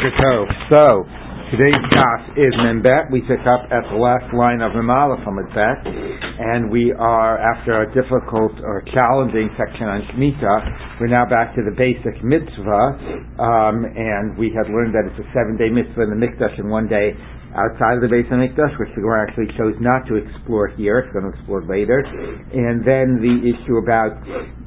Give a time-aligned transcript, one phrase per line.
[0.00, 1.04] So,
[1.52, 3.12] today's class is Membet.
[3.12, 7.84] We pick up at the last line of Memala from Bet, and we are, after
[7.84, 12.96] a difficult or challenging section on Shemitah, we're now back to the basic mitzvah,
[13.44, 16.88] um, and we had learned that it's a seven-day mitzvah in the Mikdash and one
[16.88, 17.12] day
[17.54, 21.02] outside of the base of Mikdash, which the Gemara actually chose not to explore here.
[21.02, 21.98] It's going to explore later.
[22.00, 24.14] And then the issue about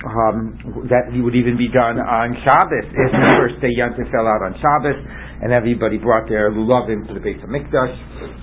[0.04, 0.60] um,
[0.92, 4.56] that would even be done on Shabbos if the first day Yantif fell out on
[4.60, 5.00] Shabbos,
[5.44, 7.96] and everybody brought their lulavim to the base of Mikdash.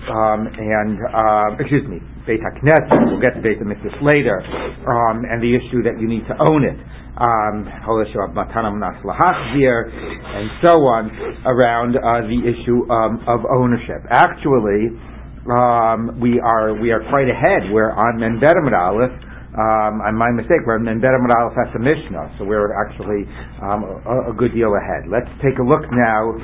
[0.09, 3.13] Um, and uh, excuse me, Beit HaKnesset.
[3.13, 4.41] We'll get to Beit HaMikdash later.
[4.89, 6.81] Um, and the issue that you need to own it
[10.01, 11.13] and so on
[11.45, 14.01] around uh, the issue um, of ownership.
[14.09, 14.97] Actually,
[15.53, 17.69] um, we are we are quite ahead.
[17.73, 19.13] We're on Menberim Aleph.
[19.51, 23.27] Um, my mistake, we're Menberim Aleph as a Mishnah, so we're actually
[23.61, 25.11] um, a, a, good deal ahead.
[25.11, 26.39] Let's take a look now.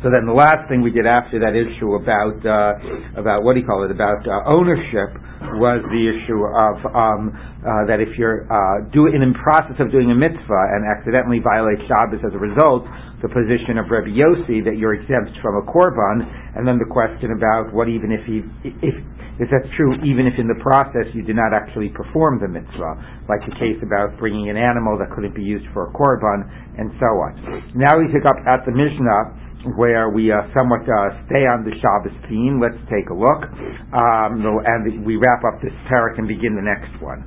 [0.00, 3.60] So then the last thing we did after that issue about uh, about what do
[3.60, 5.12] you call it about uh, ownership
[5.60, 9.92] was the issue of um, uh, that if you're uh, do in the process of
[9.92, 12.88] doing a mitzvah and accidentally violate Shabbos as a result,
[13.20, 16.24] the position of Rabbi Yossi that you're exempt from a korban,
[16.56, 18.40] and then the question about what even if he
[18.80, 18.96] if
[19.36, 23.24] if that's true, even if in the process you did not actually perform the mitzvah,
[23.24, 26.44] like the case about bringing an animal that couldn't be used for a korban,
[26.76, 27.72] and so on.
[27.72, 29.39] Now we pick up at the Mishnah
[29.76, 32.60] where we uh, somewhat uh, stay on the Shabbos theme.
[32.60, 33.44] Let's take a look.
[33.92, 37.24] Um, and we wrap up this parak and begin the next one.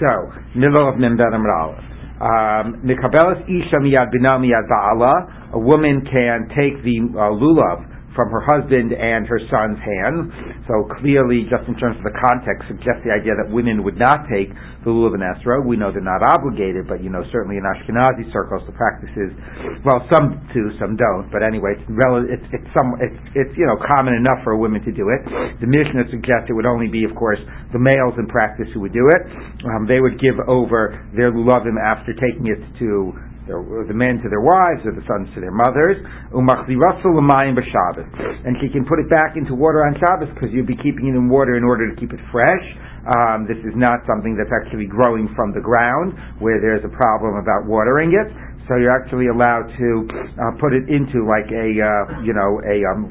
[0.00, 0.12] So,
[0.56, 1.84] middle of Member Aleph.
[2.20, 3.80] Um, Mikabelas Isha
[5.52, 10.64] A woman can take the uh, lulav from her husband and her son's hand.
[10.66, 14.26] So clearly, just in terms of the context, suggests the idea that women would not
[14.26, 14.50] take
[14.82, 15.62] the lulav and esra.
[15.62, 19.30] We know they're not obligated, but you know certainly in Ashkenazi circles the practice is,
[19.86, 21.30] well, some do, some don't.
[21.30, 24.58] But anyway, it's rel- it's it's some it's it's you know common enough for a
[24.58, 25.22] woman to do it.
[25.62, 27.38] The Mishnah suggests it would only be, of course,
[27.72, 29.22] the males in practice who would do it.
[29.70, 33.14] Um, they would give over their lulavim after taking it to
[33.50, 35.98] the men to their wives or the sons to their mothers.
[38.46, 41.18] And she can put it back into water on Shabbos because you'd be keeping it
[41.18, 42.64] in water in order to keep it fresh.
[43.10, 47.40] Um, this is not something that's actually growing from the ground where there's a problem
[47.40, 48.28] about watering it.
[48.68, 49.88] So you're actually allowed to
[50.38, 53.10] uh, put it into like a uh, you know a um,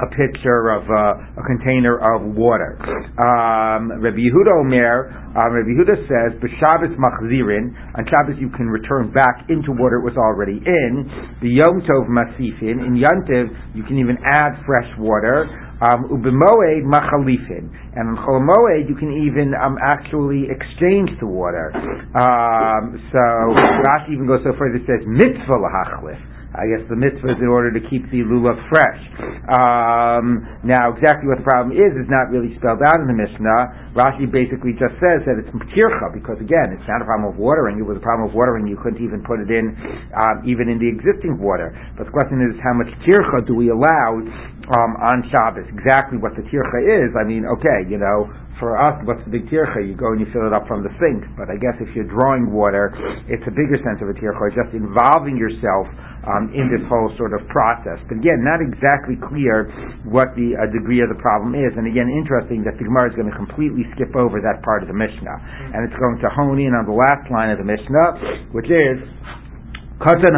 [0.00, 2.74] a pitcher of uh, a container of water.
[3.22, 9.12] Um, Rabbi Yehuda Omer, um, Rabbi Yehuda says, "B'Shabbos machzirin." On Shabbos, you can return
[9.12, 10.92] back into water it was already in.
[11.42, 12.82] The Yom Tov masifin.
[12.82, 15.46] In Yantiv, you can even add fresh water.
[15.82, 21.70] Um, Ubemoed machalifin, and on Cholamoed you can even um, actually exchange the water.
[21.74, 23.22] Um, so
[23.84, 27.50] Rashi even goes so far that says mitzvah lahachlif I guess the mitzvah is in
[27.50, 29.00] order to keep the lulav fresh.
[29.50, 33.92] Um, now, exactly what the problem is is not really spelled out in the Mishnah.
[33.98, 37.82] Rashi basically just says that it's tircha because again, it's not a problem of watering.
[37.82, 38.70] It was a problem of watering.
[38.70, 39.74] You couldn't even put it in,
[40.14, 41.74] um, even in the existing water.
[41.98, 45.66] But the question is, how much tircha do we allow um, on Shabbos?
[45.74, 47.10] Exactly what the tircha is.
[47.18, 48.30] I mean, okay, you know,
[48.62, 49.82] for us, what's the big tircha?
[49.82, 51.26] You go and you fill it up from the sink.
[51.34, 52.94] But I guess if you're drawing water,
[53.26, 55.90] it's a bigger sense of a tircha, just involving yourself
[56.24, 58.00] um, in this whole sort of process.
[58.08, 59.68] But again, not exactly clear
[60.08, 61.74] what the uh, degree of the problem is.
[61.76, 64.88] And again, interesting that the Gemara is going to completely skip over that part of
[64.88, 65.36] the Mishnah.
[65.74, 68.96] And it's going to hone in on the last line of the Mishnah, which is
[70.00, 70.34] Katan.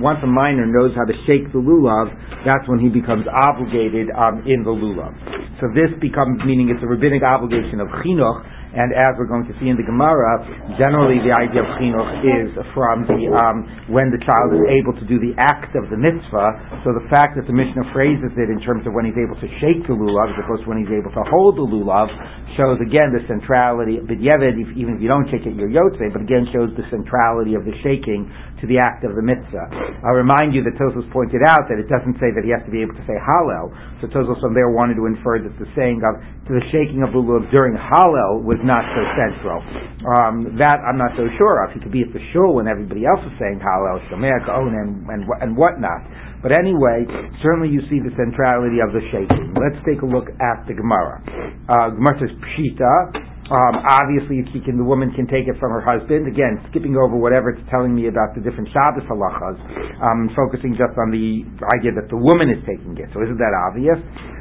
[0.00, 2.10] Once a minor knows how to shake the lulav,
[2.44, 5.14] that's when he becomes obligated um, in the lulav.
[5.60, 9.56] So this becomes meaning it's a rabbinic obligation of chinuch and as we're going to
[9.56, 10.44] see in the Gemara,
[10.76, 15.04] generally the idea of chinuch is from the um, when the child is able to
[15.08, 16.84] do the act of the mitzvah.
[16.84, 19.48] So the fact that the Mishnah phrases it in terms of when he's able to
[19.64, 22.12] shake the lulav as opposed to when he's able to hold the lulav
[22.60, 24.04] shows again the centrality.
[24.04, 27.56] But B'dyeved, even if you don't shake it, you're yotze, but again shows the centrality
[27.56, 28.28] of the shaking
[28.60, 30.04] to the act of the mitzvah.
[30.04, 32.72] I'll remind you that Tosos pointed out that it doesn't say that he has to
[32.74, 33.70] be able to say Hallel.
[34.02, 37.20] So Tosos from there wanted to infer that the saying of the shaking of the
[37.20, 39.60] lulav during Hallel was not so central.
[40.04, 41.76] Um, that I'm not so sure of.
[41.76, 45.04] He could be at the shul when everybody else is saying Hallel, Shomer, Gaon, and,
[45.12, 46.08] and, and whatnot.
[46.40, 47.04] But anyway,
[47.42, 49.52] certainly you see the centrality of the shaking.
[49.58, 51.20] Let's take a look at the Gemara.
[51.68, 53.28] Uh, Gemara says Pshita.
[53.48, 56.28] Um, obviously, can, the woman can take it from her husband.
[56.28, 59.56] Again, skipping over whatever it's telling me about the different Shabbos halachas,
[60.04, 61.48] um, focusing just on the
[61.80, 63.08] idea that the woman is taking it.
[63.16, 63.96] So isn't that obvious?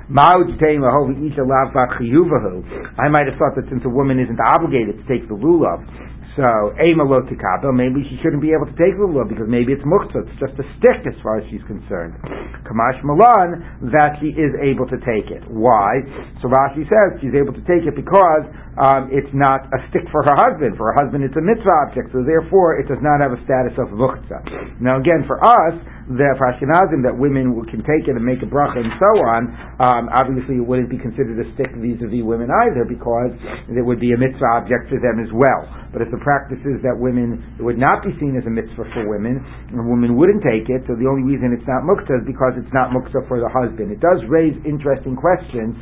[0.07, 0.39] I
[3.11, 5.83] might have thought that since a woman isn't obligated to take the lulav,
[6.37, 9.73] So, Ema lo tikabel, maybe she shouldn't be able to take the lulav because maybe
[9.73, 12.13] it's muktzah, it's just a stick as far as she's concerned.
[12.61, 13.49] Kamashma lan,
[13.89, 15.41] that she is able to take it.
[15.49, 15.97] Why?
[16.39, 18.45] So Rashi says she's able to take it because
[18.77, 20.77] um, it's not a stick for her husband.
[20.77, 23.73] For her husband, it's a mitzvah object, so therefore it does not have a status
[23.81, 24.77] of muktzah.
[24.77, 25.73] Now again, for us,
[26.07, 29.41] the Ashkenazim that women can take it and make a bracha and so on,
[29.83, 33.35] um, obviously it wouldn't be considered a stick vis-a-vis women either because
[33.67, 35.67] it would be a mitzvah object for them as well.
[35.91, 38.87] But if the practice is that women, it would not be seen as a mitzvah
[38.95, 42.23] for women, and a woman wouldn't take it, so the only reason it's not muktzah
[42.23, 43.91] is because it's not muktzah for the husband.
[43.91, 45.75] It does raise interesting questions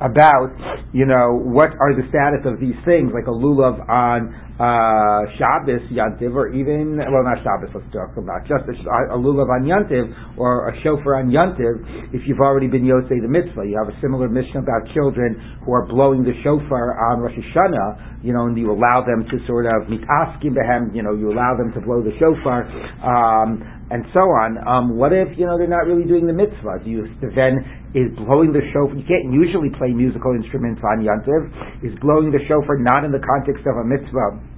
[0.00, 0.56] about,
[0.92, 5.84] you know, what are the status of these things, like a lulav on uh, Shabbos,
[5.92, 8.74] Yantiv, or even, well, not Shabbos, let's talk about, just a,
[9.12, 13.28] a lulav on Yantiv, or a shofar on Yantiv, if you've already been Yosei the
[13.28, 13.64] mitzvah.
[13.68, 18.24] You have a similar mission about children who are blowing the shofar on Rosh Hashanah,
[18.24, 21.56] you know, and you allow them to sort of mitaskim behem, you know, you allow
[21.56, 22.64] them to blow the shofar,
[23.00, 24.56] um, and so on.
[24.68, 26.84] Um, what if you know they're not really doing the mitzvah?
[26.84, 28.94] Do you then is blowing the shofar?
[28.94, 31.50] You can't usually play musical instruments on Yantiv.
[31.82, 34.50] Is blowing the shofar not in the context of a mitzvah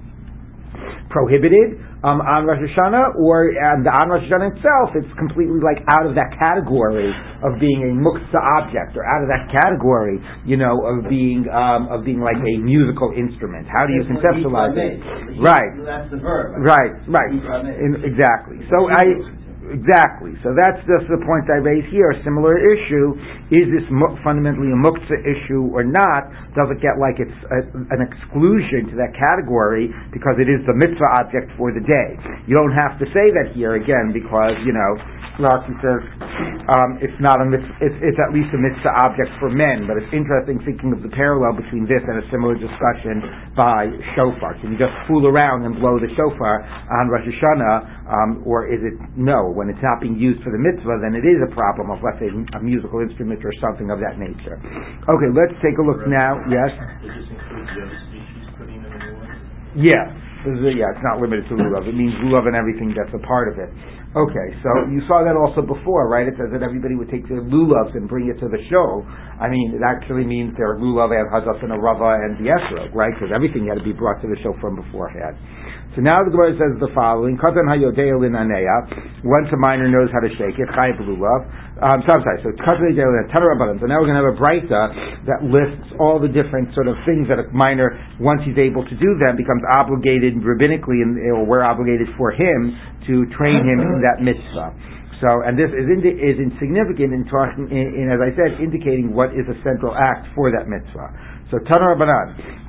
[1.13, 6.09] prohibited um, on Rosh Hashanah, or and on Rosh Hashanah itself, it's completely like out
[6.09, 7.13] of that category
[7.45, 11.87] of being a muktzah object, or out of that category, you know, of being um,
[11.87, 13.69] of being like a musical instrument.
[13.69, 14.99] How do you conceptualize it?
[15.39, 15.71] Right.
[15.85, 16.59] That's the verb.
[16.59, 16.91] Right.
[17.07, 17.31] Right.
[17.31, 18.65] In, exactly.
[18.67, 19.39] So I.
[19.71, 20.35] Exactly.
[20.43, 22.11] So that's just the point I raise here.
[22.11, 23.15] A similar issue:
[23.47, 23.87] is this
[24.19, 26.27] fundamentally a muktzah issue or not?
[26.51, 30.75] Does it get like it's a, an exclusion to that category because it is the
[30.75, 32.19] mitzvah object for the day?
[32.43, 34.99] You don't have to say that here again because you know
[35.41, 36.01] Rashi says
[36.77, 39.97] um, it's not a mitzvah, it's, it's, at least a mitzvah object for men, but
[39.97, 43.19] it's interesting thinking of the parallel between this and a similar discussion
[43.57, 44.53] by shofar.
[44.61, 46.61] Can you just fool around and blow the shofar
[47.01, 47.77] on Rosh Hashanah,
[48.13, 49.49] um, or is it no?
[49.49, 52.21] When it's not being used for the mitzvah, then it is a problem of let's
[52.21, 54.61] say a musical instrument or something of that nature.
[55.09, 56.37] Okay, let's take a look now.
[56.45, 56.69] Yes.
[59.73, 60.13] Yeah.
[60.43, 61.87] Yeah, it's not limited to lulav.
[61.87, 63.71] It means lulav and everything that's a part of it.
[64.13, 66.29] Okay, so you saw that also before, right?
[66.29, 69.01] It says that everybody would take their lulavs and bring it to the show.
[69.41, 72.93] I mean, it actually means their lulav and hazaf and a rava and the esrog,
[72.93, 73.09] right?
[73.09, 75.33] Because everything had to be brought to the show from beforehand.
[75.97, 79.25] So now the Gemara says the following: Katan linaneya.
[79.25, 81.49] Once a minor knows how to shake it, chayiv lulav.
[81.81, 82.39] Um, so I'm sorry.
[82.45, 83.81] So katan hayodeo linaneya.
[83.81, 84.81] So now we're going to have a brisa
[85.25, 88.95] that lists all the different sort of things that a minor, once he's able to
[89.01, 92.77] do them, becomes obligated rabbinically, and or we're obligated for him
[93.09, 94.69] to train him in that mitzvah.
[95.23, 99.15] So, and this is, indi- is insignificant in talking, in, in, as I said, indicating
[99.15, 101.09] what is a central act for that mitzvah.
[101.49, 101.95] So Tanar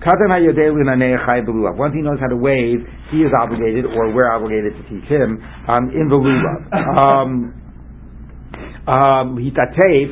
[0.05, 0.29] Katan
[1.77, 2.79] Once he knows how to wave,
[3.11, 6.61] he is obligated, or we're obligated to teach him um, in the lulav.
[6.95, 7.64] Um,
[8.87, 9.37] um,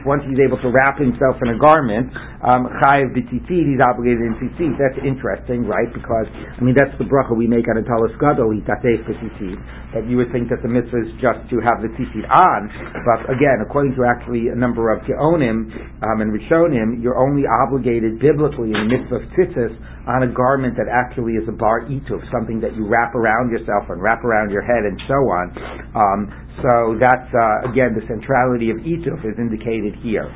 [0.07, 4.35] once he's able to wrap himself in a garment, um, chayiv b'tzitzit, he's obligated in
[4.43, 4.75] tzitzit.
[4.75, 5.87] That's interesting, right?
[5.95, 8.51] Because, I mean, that's the bracha we make on a talis gadol.
[8.53, 12.61] That you would think that the mitzvah is just to have the tzitzit on,
[13.07, 15.71] but again, according to actually a number of geonim
[16.03, 19.75] um, and rishonim, you're only obligated biblically in the mitzvah of tzitzis
[20.09, 23.87] on a garment that actually is a bar ituf, something that you wrap around yourself
[23.89, 25.47] and wrap around your head and so on.
[25.95, 26.21] Um,
[26.61, 30.27] so that's uh, again the centrality of ituf is indicated here.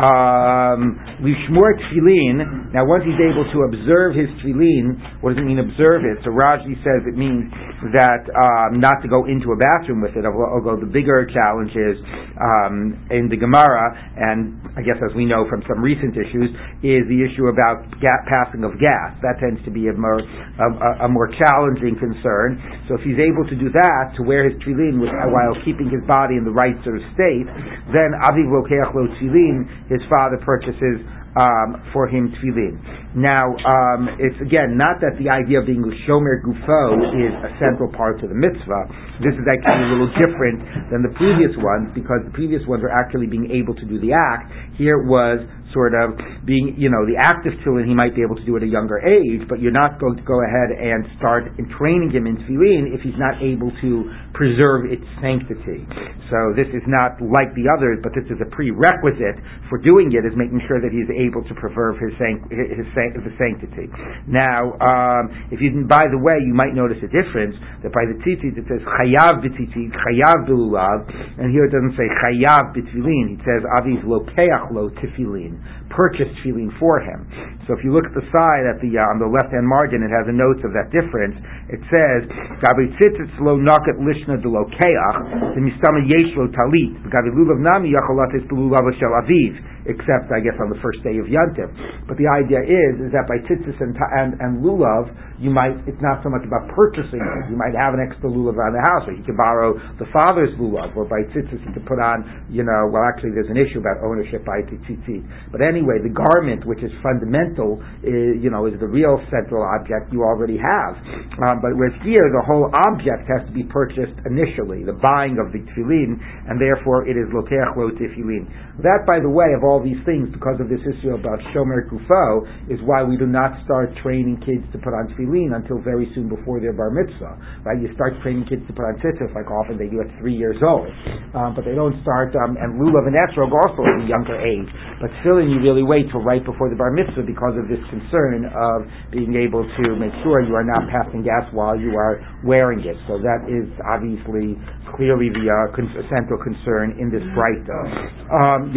[0.00, 0.96] Um,
[1.42, 2.72] lishmor tefillin.
[2.72, 6.22] Now, once he's able to observe his tefillin, what does it mean observe it?
[6.24, 7.50] So Rashi says it means
[7.90, 10.24] that um, not to go into a bathroom with it.
[10.24, 11.98] Although the bigger challenge is
[12.38, 17.04] um, in the Gemara, and I guess as we know from some recent issues, is
[17.10, 17.84] the issue about
[18.30, 19.18] passing of gas.
[19.20, 22.56] That tends to be a more a, a, more challenging concern.
[22.88, 26.38] So if he's able to do that, to wear his tefillin while keeping his body
[26.38, 27.46] in the right sort of state,
[27.90, 31.02] then aviv lokeach lo tefillin his father purchases
[31.36, 32.76] um, for him tefillin.
[33.16, 37.92] Now, um, it's again not that the idea of being shomer gufo is a central
[37.92, 38.88] part to the mitzvah.
[39.20, 42.92] This is actually a little different than the previous ones because the previous ones are
[42.92, 44.52] actually being able to do the act.
[44.76, 45.40] Here was
[45.72, 48.62] sort of being, you know, the active tefillin he might be able to do at
[48.62, 52.28] a younger age, but you're not going to go ahead and start in training him
[52.28, 53.90] in tefillin if he's not able to
[54.32, 55.84] preserve its sanctity.
[56.32, 59.36] So this is not like the others, but this is a prerequisite
[59.68, 62.16] for doing it is making sure that he's able to preserve his,
[62.48, 63.92] his, his sanctity.
[64.24, 68.16] Now, um, if you, by the way, you might notice a difference that by the
[68.24, 71.04] tzitzit it says chayav b'tzitzit, chayav b'lulav,
[71.36, 73.36] and here it doesn't say chayav b'tefillin.
[73.36, 75.60] It says aviv lo keach lo tefillin
[75.92, 77.28] purchase tefillin for him.
[77.68, 80.02] So if you look at the side at the uh, on the left hand margin,
[80.02, 81.36] it has a note of that difference.
[81.70, 82.26] It says
[82.64, 85.18] Gabi tzitzit lo nakat lishna de lo keach
[85.54, 90.70] the mistama yeshlo talit Gabi lulav nami yacholatis lulav shel aviv except I guess on
[90.70, 91.70] the first day of Yantiv.
[92.06, 96.00] But the idea is is that by tzitzis and, and, and lulav, you might it's
[96.02, 97.50] not so much about purchasing it.
[97.50, 100.52] You might have an extra lulav around the house, or you could borrow the father's
[100.58, 103.80] lulav, or by tzitzis you could put on, you know, well actually there's an issue
[103.80, 105.22] about ownership by tzitzit.
[105.50, 110.12] But anyway, the garment which is fundamental, is, you know, is the real central object
[110.12, 110.98] you already have.
[111.40, 115.52] Um, but whereas here the whole object has to be purchased initially, the buying of
[115.52, 118.44] the tefillin, and therefore it is lokeach lo tefillin.
[118.82, 122.44] That, by the way, of all these things, because of this issue about shomer gufo,
[122.68, 126.28] is why we do not start training kids to put on tefillin until very soon
[126.28, 127.64] before their bar mitzvah.
[127.64, 127.80] Right?
[127.80, 130.58] You start training kids to put on tzitzis, like often they do at three years
[130.60, 130.90] old,
[131.32, 132.34] um, but they don't start.
[132.36, 134.68] Um, and lulav and etrog also at a younger age,
[135.00, 138.48] but tefillin you really wait till right before the bar mitzvah because of this concern
[138.50, 142.80] of being able to make sure you are not passing gas while you are wearing
[142.82, 142.96] it.
[143.06, 144.58] So that is obviously
[144.96, 147.62] clearly the uh, con- central concern in this braita.
[147.66, 147.86] Though.
[148.32, 148.72] Um,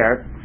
[0.00, 0.40] L'Daber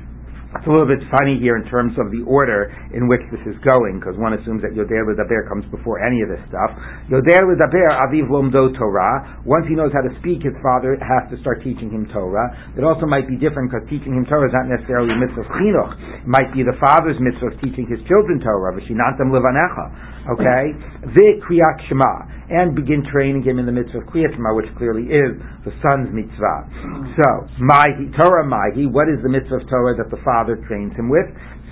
[0.56, 3.60] it's a little bit funny here in terms of the order in which this is
[3.68, 6.72] going, because one assumes that Yoder L'Daber comes before any of this stuff.
[7.12, 9.44] Yoder L'Daber Aviv Lomdo Torah.
[9.44, 12.56] Once he knows how to speak, his father has to start teaching him Torah.
[12.80, 16.24] It also might be different because teaching him Torah is not necessarily a mitzvah chinuch.
[16.24, 18.72] It might be the father's mitzvah of teaching his children Torah.
[18.80, 20.15] V'shinantam levanecha.
[20.26, 20.74] Okay?
[21.14, 22.34] The Kriyat Shema.
[22.46, 25.34] And begin training him in the mitzvah of Kriyat Shema, which clearly is
[25.66, 26.70] the son's mitzvah.
[27.18, 31.10] So, Mahi, Torah Mahi, what is the mitzvah of Torah that the father trains him
[31.10, 31.26] with?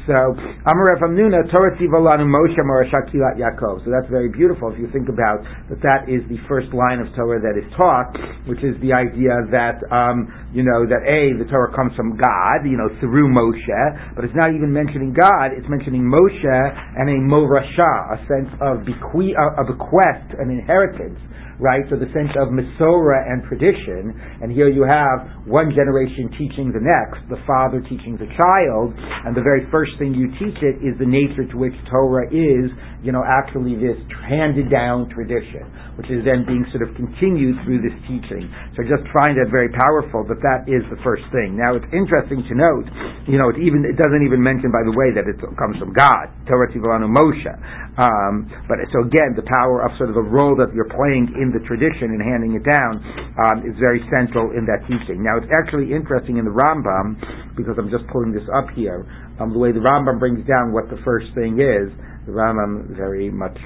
[0.03, 0.36] So,
[0.67, 3.86] Amar Hamnuna, Torah Tivolanu Moshe Morashakilat Yaakov.
[3.86, 7.07] So that's very beautiful if you think about that that is the first line of
[7.15, 8.12] Torah that is taught,
[8.43, 12.67] which is the idea that, um, you know, that A, the Torah comes from God,
[12.67, 16.60] you know, through Moshe, but it's not even mentioning God, it's mentioning Moshe
[17.00, 21.15] and a Morasha, a sense of beque- a bequest, an inheritance
[21.63, 21.88] right?
[21.88, 24.12] So the sense of Masorah and tradition,
[24.43, 28.91] and here you have one generation teaching the next, the father teaching the child,
[29.24, 32.67] and the very first thing you teach it is the nature to which Torah is,
[33.00, 33.96] you know, actually this
[34.27, 35.63] handed down tradition,
[35.96, 38.51] which is then being sort of continued through this teaching.
[38.75, 41.55] So I just find that very powerful that that is the first thing.
[41.55, 42.88] Now it's interesting to note,
[43.32, 45.96] you know, it even it doesn't even mention, by the way, that it comes from
[45.96, 47.55] God, Torah Tivolanu Moshe.
[47.93, 51.53] Um, but so again, the power of sort of the role that you're playing in
[51.53, 52.97] the tradition and handing it down
[53.38, 55.21] um, is very central in that teaching.
[55.21, 57.21] Now, it's actually interesting in the Rambam
[57.53, 59.05] because I'm just pulling this up here.
[59.38, 61.93] Um, the way the Rambam brings down what the first thing is,
[62.25, 63.57] the Rambam very much,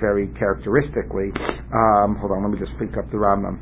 [0.00, 1.28] very characteristically.
[1.68, 3.60] Um, hold on, let me just pick up the Rambam.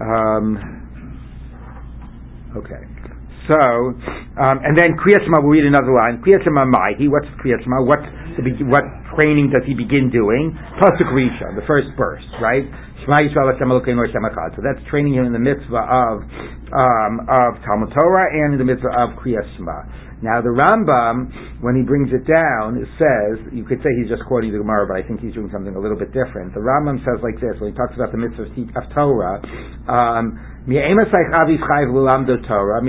[0.00, 0.56] Um,
[2.56, 2.82] okay.
[3.48, 6.20] So, um, and then Kriyashma, we'll read another line.
[6.20, 7.80] Kriyashma Maihi, what's Kriyashma?
[7.80, 8.04] What,
[8.68, 8.84] what
[9.16, 10.52] training does he begin doing?
[10.76, 12.68] Pasuk Risha, the first verse, right?
[13.08, 13.24] Shema.
[13.24, 16.28] So that's training him in the mitzvah of,
[16.76, 20.07] um, of Talmud Torah and in the mitzvah of Kriyashma.
[20.20, 24.50] Now the Rambam, when he brings it down, says, you could say he's just quoting
[24.50, 26.54] the Gemara, but I think he's doing something a little bit different.
[26.54, 29.38] The Rambam says like this, when he talks about the mitzvah of Torah,
[29.86, 30.34] um,
[32.46, 32.82] Torah,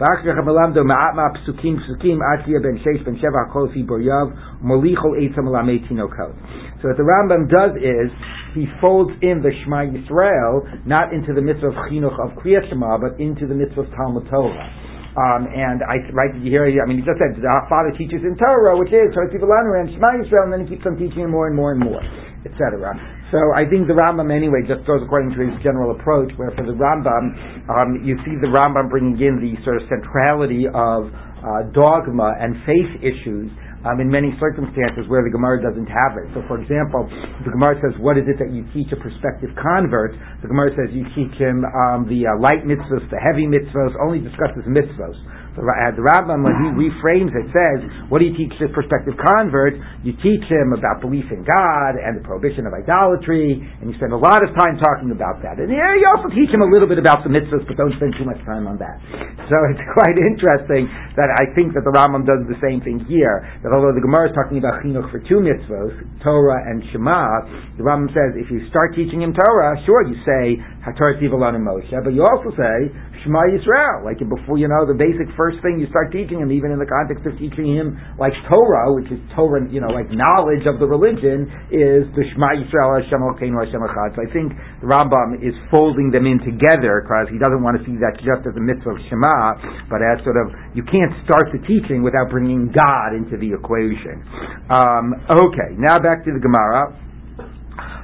[0.00, 0.30] Torah Moshe Ushma Yisrael.
[0.30, 4.32] ואחר כך מלמדו מעט מהפסוקים פסוקים עד שיהיה בן שש בן שבע הכל ציבור יוב
[4.62, 6.34] ומוליכו עצה מלמד תינוקות.
[6.80, 8.10] So what the Rambam does is
[8.54, 12.96] he folds in the Shema Yisrael not into the mitzvah of chinuch of Kriyat Shema
[12.98, 14.72] but into the mitzvah of Talmud Torah.
[15.16, 18.34] Um, and I right you hear I mean he just said the father teaches in
[18.40, 21.46] Torah which is Torah Tivolanu and Shema Yisrael and then he keeps on teaching more
[21.48, 22.00] and more and more
[22.48, 23.13] etc.
[23.33, 26.61] So I think the Rambam anyway just goes according to his general approach, where for
[26.61, 27.33] the Rambam,
[27.73, 31.09] um, you see the Rambam bringing in the sort of centrality of
[31.41, 33.49] uh, dogma and faith issues
[33.85, 36.29] um, in many circumstances where the Gemara doesn't have it.
[36.33, 37.05] So, for example,
[37.45, 40.93] the Gemara says, "What is it that you teach a prospective convert?" The Gemara says
[40.93, 45.17] you teach him um, the uh, light mitzvahs, the heavy mitzvahs, only discusses mitzvahs.
[45.55, 47.79] The, uh, the Rambam, when he reframes it, says,
[48.11, 49.79] what do you teach the prospective convert?
[50.03, 54.11] You teach him about belief in God and the prohibition of idolatry, and you spend
[54.11, 55.55] a lot of time talking about that.
[55.63, 58.19] And yeah, you also teach him a little bit about the mitzvahs, but don't spend
[58.19, 58.99] too much time on that.
[59.47, 63.47] So it's quite interesting that I think that the Rambam does the same thing here,
[63.63, 67.83] that although the Gemara is talking about chinuch for two mitzvahs, Torah and Shema, the
[67.87, 71.95] Rambam says if you start teaching him Torah, sure, you say, HaTorah Tivalon and Moshe,
[72.03, 72.91] but you also say,
[73.25, 74.05] Shema Yisrael.
[74.05, 76.85] Like before, you know, the basic first thing you start teaching him, even in the
[76.85, 80.85] context of teaching him like Torah, which is Torah, you know, like knowledge of the
[80.85, 84.13] religion, is the Shema Yisrael Hashem Elokeinu Hashem Echad.
[84.13, 87.83] So I think the Rambam is folding them in together because he doesn't want to
[87.83, 91.49] see that just as a mitzvah of Shema, but as sort of you can't start
[91.49, 94.21] the teaching without bringing God into the equation.
[94.69, 97.04] Um, okay, now back to the Gemara.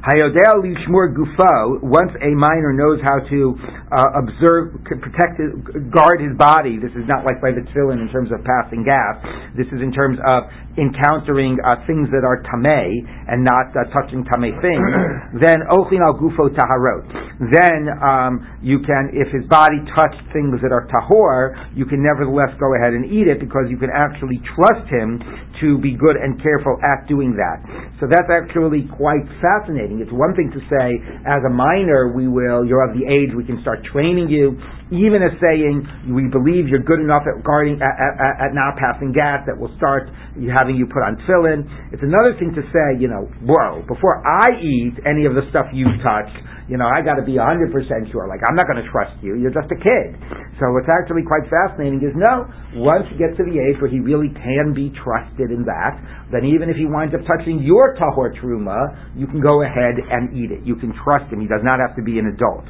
[0.01, 1.77] Hayodea lishmur gufo.
[1.85, 3.53] Once a minor knows how to
[3.93, 5.53] uh, observe, protect, his,
[5.93, 6.81] guard his body.
[6.81, 9.21] This is not like by the tefillin in terms of passing gas.
[9.53, 12.89] This is in terms of encountering uh, things that are tamei
[13.29, 14.89] and not uh, touching tamei things.
[15.45, 17.05] then ochlin al gufo taharot.
[17.51, 22.57] Then um, you can, if his body touched things that are tahor, you can nevertheless
[22.57, 25.21] go ahead and eat it because you can actually trust him
[25.61, 27.61] to be good and careful at doing that.
[28.01, 29.90] So that's actually quite fascinating.
[29.99, 30.87] It's one thing to say,
[31.27, 34.55] as a minor, we will, you're of the age, we can start training you,
[34.93, 35.83] even as saying,
[36.15, 39.73] we believe you're good enough at guarding, at, at, at not passing gas that we'll
[39.75, 40.07] start
[40.55, 41.65] having you put on tefillin.
[41.91, 45.67] It's another thing to say, you know, whoa, before I eat any of the stuff
[45.73, 46.29] you touch,
[46.71, 47.67] you know, I got to be 100%
[48.15, 48.31] sure.
[48.31, 49.35] Like, I'm not going to trust you.
[49.35, 50.15] You're just a kid.
[50.55, 52.47] So what's actually quite fascinating is no,
[52.79, 55.99] once he gets to the age where he really can be trusted in that,
[56.31, 60.31] then even if he winds up touching your tahor truma, you can go ahead and
[60.31, 60.63] eat it.
[60.63, 61.43] You can trust him.
[61.43, 62.63] He does not have to be an adult.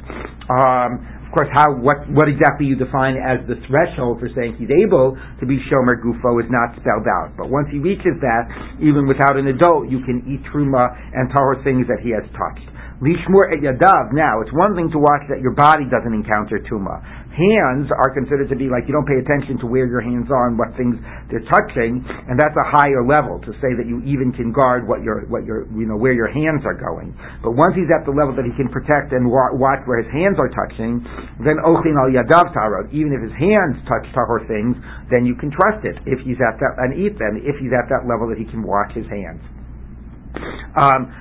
[0.50, 4.68] Um, of course, how what what exactly you define as the threshold for saying he's
[4.68, 7.32] able to be shomer gufo is not spelled out.
[7.40, 8.52] But once he reaches that,
[8.84, 12.68] even without an adult, you can eat truma and tahor things that he has touched.
[13.02, 14.14] Lishmur et yadav.
[14.14, 17.02] Now, it's one thing to watch that your body doesn't encounter tuma.
[17.34, 20.46] Hands are considered to be like you don't pay attention to where your hands are
[20.46, 20.94] and what things
[21.26, 25.02] they're touching, and that's a higher level to say that you even can guard what
[25.02, 27.10] your what your you know where your hands are going.
[27.42, 30.12] But once he's at the level that he can protect and wa- watch where his
[30.14, 31.02] hands are touching,
[31.42, 32.94] then ochin al yadav tarot.
[32.94, 34.78] Even if his hands touch tahor things,
[35.10, 37.90] then you can trust it if he's at that and eat them if he's at
[37.90, 39.42] that level that he can watch his hands.
[40.72, 41.12] Um,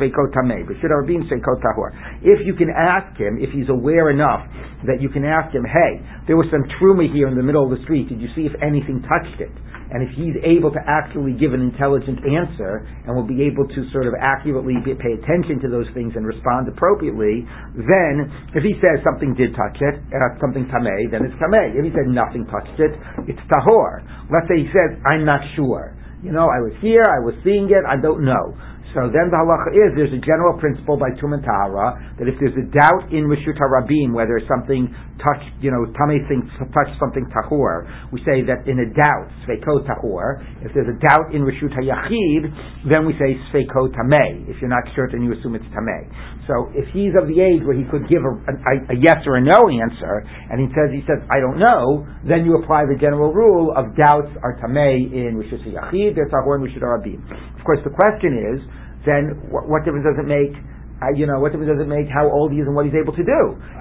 [0.00, 1.92] sveikot tahor.
[2.22, 4.40] If you can ask him, if he's aware enough
[4.88, 7.70] that you can ask him, hey, there was some truma here in the middle of
[7.76, 8.08] the street.
[8.08, 9.52] Did you see if anything touched it?
[9.92, 13.80] And if he's able to actually give an intelligent answer and will be able to
[13.92, 17.44] sort of accurately pay attention to those things and respond appropriately,
[17.76, 18.24] then
[18.56, 21.76] if he says something did touch it, uh, something tamei, then it's tamei.
[21.76, 22.96] If he said nothing touched it,
[23.28, 24.00] it's tahor.
[24.32, 25.92] Let's say he says, I'm not sure.
[26.22, 28.56] You know, I was here, I was seeing it, I don't know.
[28.92, 32.36] So then the halacha is there's a general principle by Tum and Tahara that if
[32.36, 34.84] there's a doubt in Rishut Harabim whether something
[35.16, 36.44] touched, you know, Tame things
[36.76, 40.44] touched something Tahor, we say that in a doubt, Sveiko Tahor.
[40.60, 42.52] If there's a doubt in Rishut Hayachid,
[42.84, 44.44] then we say Sveiko Tameh.
[44.52, 46.04] If you're not sure, then you assume it's Tameh.
[46.44, 49.40] So if he's of the age where he could give a, a, a yes or
[49.40, 50.20] a no answer,
[50.52, 53.96] and he says he says I don't know, then you apply the general rule of
[53.96, 56.84] doubts are Tameh in Rishut Hayachid, they're Tahor in Rishut.
[56.84, 58.60] Of course, the question is
[59.06, 60.54] then what, what difference does it make
[61.02, 62.94] uh, you know, what difference does it make how old he is and what he's
[62.94, 63.40] able to do?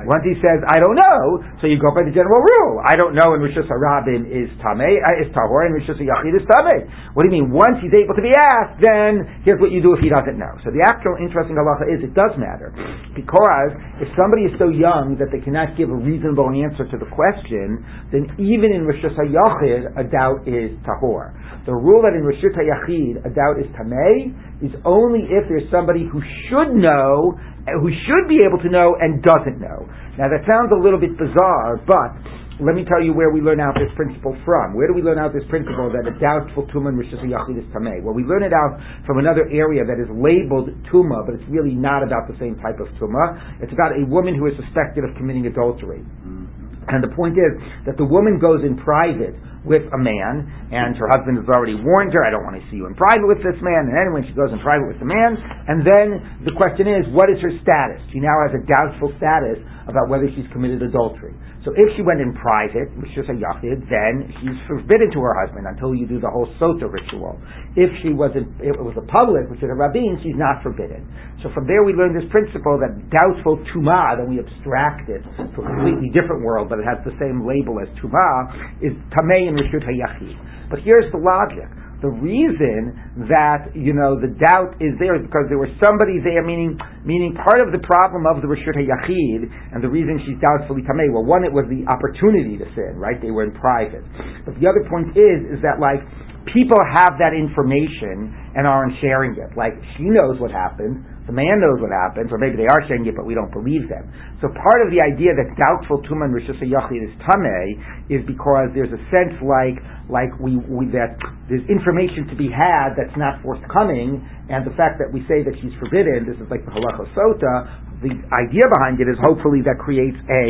[0.09, 2.81] Once he says, I don't know, so you go by the general rule.
[2.81, 6.41] I don't know and Rishus Harabim is Tameh, uh, is Tahor, and Rishus Yachid is
[6.49, 7.13] Tameh.
[7.13, 7.53] What do you mean?
[7.53, 10.49] Once he's able to be asked, then here's what you do if he doesn't know.
[10.65, 12.73] So the actual interesting halacha is it does matter.
[13.13, 17.09] Because if somebody is so young that they cannot give a reasonable answer to the
[17.13, 21.37] question, then even in Rishus Yachid, a doubt is Tahor.
[21.69, 26.05] The rule that in Rishut Yachid, a doubt is Tameh, is only if there's somebody
[26.05, 27.33] who should know,
[27.81, 29.89] who should be able to know and doesn't know.
[30.17, 32.13] Now that sounds a little bit bizarre, but
[32.61, 34.77] let me tell you where we learn out this principle from.
[34.77, 37.65] Where do we learn out this principle that a doubtful tumah and rishis yachid is
[37.73, 38.05] tameh?
[38.05, 38.77] Well, we learn it out
[39.09, 42.77] from another area that is labeled tumah, but it's really not about the same type
[42.77, 43.65] of tumah.
[43.65, 46.05] It's about a woman who is suspected of committing adultery.
[46.05, 46.85] Mm-hmm.
[46.93, 47.57] And the point is
[47.89, 52.09] that the woman goes in private with a man, and her husband has already warned
[52.17, 54.33] her, I don't want to see you in private with this man, and anyway, she
[54.33, 58.01] goes in private with the man, and then the question is, what is her status?
[58.09, 61.37] She now has a doubtful status about whether she's committed adultery.
[61.61, 65.37] So if she went in private, which is a yachid, then she's forbidden to her
[65.45, 67.37] husband until you do the whole sota ritual.
[67.77, 71.05] If she was in, it was a public, which is a rabbin, she's not forbidden.
[71.45, 75.57] So from there we learn this principle that doubtful tuma, then we abstract it to
[75.61, 79.53] a completely different world, but it has the same label as tuma, is tamei and
[79.53, 80.33] rishut hayachid.
[80.73, 81.69] But here's the logic
[82.01, 82.97] the reason
[83.29, 86.73] that you know the doubt is there is because there was somebody there, meaning
[87.05, 89.41] meaning part of the problem of the Rishut Yachid
[89.73, 91.13] and the reason she's doubtfully tamei.
[91.13, 93.21] Well, one, it was the opportunity to sin, right?
[93.21, 94.01] They were in private.
[94.49, 96.01] But the other point is is that like
[96.49, 99.53] people have that information and aren't sharing it.
[99.53, 103.05] Like she knows what happened, the man knows what happens, or maybe they are saying
[103.05, 104.09] it, but we don't believe them.
[104.41, 107.77] So part of the idea that doubtful tuman rishus yachid is tamei
[108.09, 109.77] is because there's a sense like
[110.09, 111.15] like we, we that
[111.47, 115.53] there's information to be had that's not forthcoming, and the fact that we say that
[115.61, 117.53] she's forbidden, this is like the halacha sota.
[118.01, 120.45] The idea behind it is hopefully that creates a,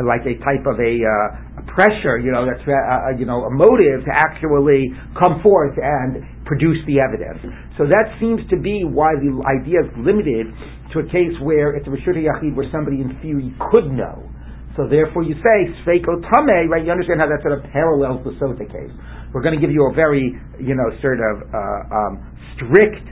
[0.00, 3.28] a like a type of a, uh, a pressure, you know, that's uh, uh, you
[3.28, 4.88] know a motive to actually
[5.20, 7.40] come forth and produce the evidence.
[7.76, 10.52] So that seems to be why the idea is limited
[10.92, 14.28] to a case where it's a Rishut Yachid where somebody in theory could know.
[14.76, 16.84] So therefore you say, Sveiko Tame, right?
[16.84, 18.90] You understand how that sort of parallels the Sota case.
[19.32, 22.12] We're going to give you a very, you know, sort of uh, um,
[22.58, 23.02] strict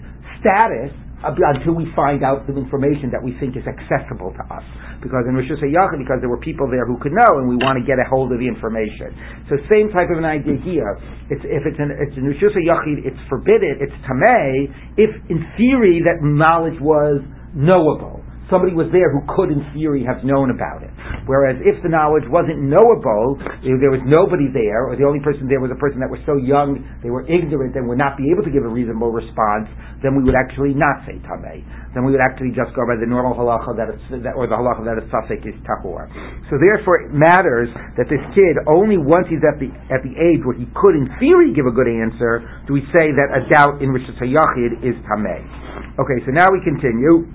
[0.43, 0.91] status
[1.23, 4.65] until we find out the information that we think is accessible to us.
[5.03, 7.79] Because in Rosh Hashanah, because there were people there who could know, and we want
[7.79, 9.15] to get a hold of the information.
[9.51, 10.99] So same type of an idea here.
[11.31, 16.03] It's, if it's an it's in Rosh Hashanah, it's forbidden, it's tamei, if in theory
[16.07, 17.23] that knowledge was
[17.55, 18.22] knowable
[18.53, 20.93] somebody was there who could, in theory, have known about it.
[21.25, 25.65] Whereas if the knowledge wasn't knowable, there was nobody there, or the only person there
[25.65, 28.45] was a person that was so young they were ignorant and would not be able
[28.45, 29.73] to give a reasonable response,
[30.05, 31.65] then we would actually not say tamei.
[31.97, 33.89] Then we would actually just go by the normal halacha that,
[34.25, 36.11] that or the halacha that a safek is tahor.
[36.51, 40.43] So therefore, it matters that this kid only once he's at the at the age
[40.45, 43.81] where he could, in theory, give a good answer, do we say that a doubt
[43.81, 45.41] in which it's a yachid is tamei.
[46.01, 47.29] Okay, so now we continue.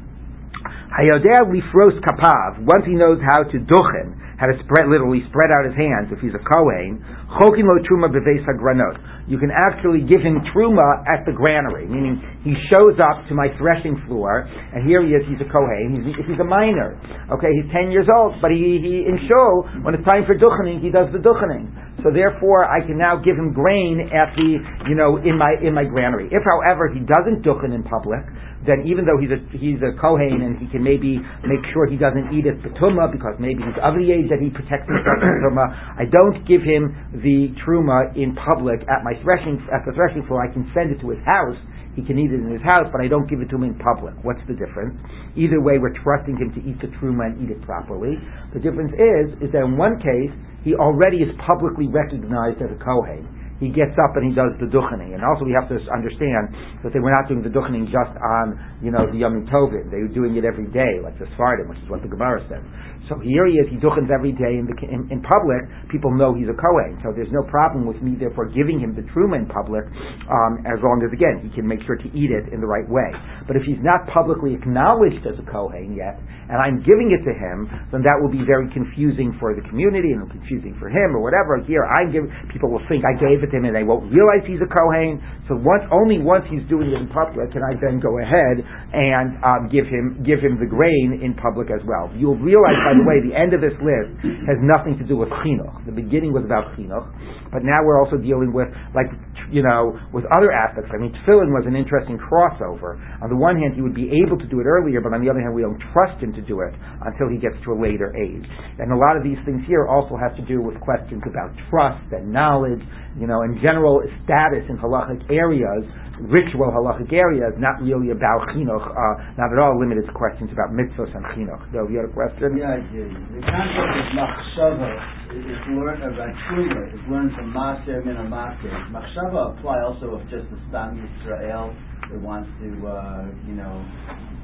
[0.92, 2.64] Hayodea lifros kapav.
[2.64, 6.20] Once he knows how to duchen, how to spread, literally spread out his hands if
[6.20, 7.04] he's a kohen.
[7.36, 8.96] Chokin lo truma beveis hagranot.
[9.28, 13.52] You can actually give him truma at the granary, meaning he shows up to my
[13.60, 15.28] threshing floor, and here he is.
[15.28, 16.00] He's a kohen.
[16.00, 16.96] He's, he's a minor.
[17.36, 20.80] Okay, he's ten years old, but he, he in shul when it's time for duchening,
[20.80, 21.68] he does the duchening.
[22.06, 25.74] So therefore, I can now give him grain at the, you know, in my in
[25.74, 26.30] my granary.
[26.32, 28.24] If, however, he doesn't duchen in public,
[28.64, 31.98] then even though he's a he's a kohen and he can maybe make sure he
[31.98, 35.42] doesn't eat it betuma because maybe he's of the age that he protects himself from
[35.42, 35.66] betuma,
[35.98, 40.44] I don't give him the truma in public at my threshing at the threshing floor.
[40.44, 41.58] I can send it to his house.
[41.98, 43.74] He can eat it in his house, but I don't give it to him in
[43.82, 44.14] public.
[44.22, 44.94] What's the difference?
[45.34, 48.22] Either way, we're trusting him to eat the truma and eat it properly.
[48.54, 50.30] The difference is, is that in one case,
[50.62, 53.26] he already is publicly recognized as a kohen
[53.60, 55.18] he gets up and he does the duchening.
[55.18, 56.54] And also we have to understand
[56.86, 58.54] that they were not doing the duchening just on,
[58.86, 59.90] you know, the Yom Tovim.
[59.90, 62.62] They were doing it every day, like the Sfardim, which is what the Gemara says.
[63.08, 65.64] So here he is, he duchens every day in, the, in, in, public.
[65.88, 67.00] People know he's a Kohen.
[67.00, 69.88] So there's no problem with me, therefore, giving him the truma in public,
[70.28, 72.88] um, as long as, again, he can make sure to eat it in the right
[72.88, 73.08] way.
[73.48, 77.34] But if he's not publicly acknowledged as a Kohen yet, and I'm giving it to
[77.36, 81.20] him, then that will be very confusing for the community and confusing for him or
[81.20, 81.60] whatever.
[81.68, 84.48] Here, I'm giving, people will think I gave it to him and they won't realize
[84.48, 85.20] he's a Kohen.
[85.52, 89.36] So once, only once he's doing it in public can I then go ahead and
[89.44, 92.08] um, give him, give him the grain in public as well.
[92.16, 94.18] You'll realize by the way, the end of this list
[94.50, 95.86] has nothing to do with chinuch.
[95.86, 97.06] The beginning was about chinuch,
[97.54, 99.08] but now we're also dealing with, like,
[99.54, 100.92] you know, with other aspects.
[100.92, 103.00] I mean, tefillin was an interesting crossover.
[103.24, 105.30] On the one hand, he would be able to do it earlier, but on the
[105.30, 106.74] other hand, we don't trust him to do it
[107.06, 108.44] until he gets to a later age.
[108.82, 112.04] And a lot of these things here also have to do with questions about trust
[112.12, 112.84] and knowledge,
[113.20, 115.84] you know, in general status in halachic areas
[116.22, 120.74] ritual halachic areas, not really about chinuch, uh, not at all limited to questions about
[120.74, 121.62] mitzvahs and chinuch.
[121.72, 122.58] So, you had a question?
[122.58, 123.06] Yeah, I do.
[123.38, 124.92] The concept of machshava
[125.38, 128.74] is learned about truma, is learned from maser min maser.
[128.90, 131.76] Machshava apply also of just the stam Yisrael
[132.10, 133.86] that wants to, uh, you know,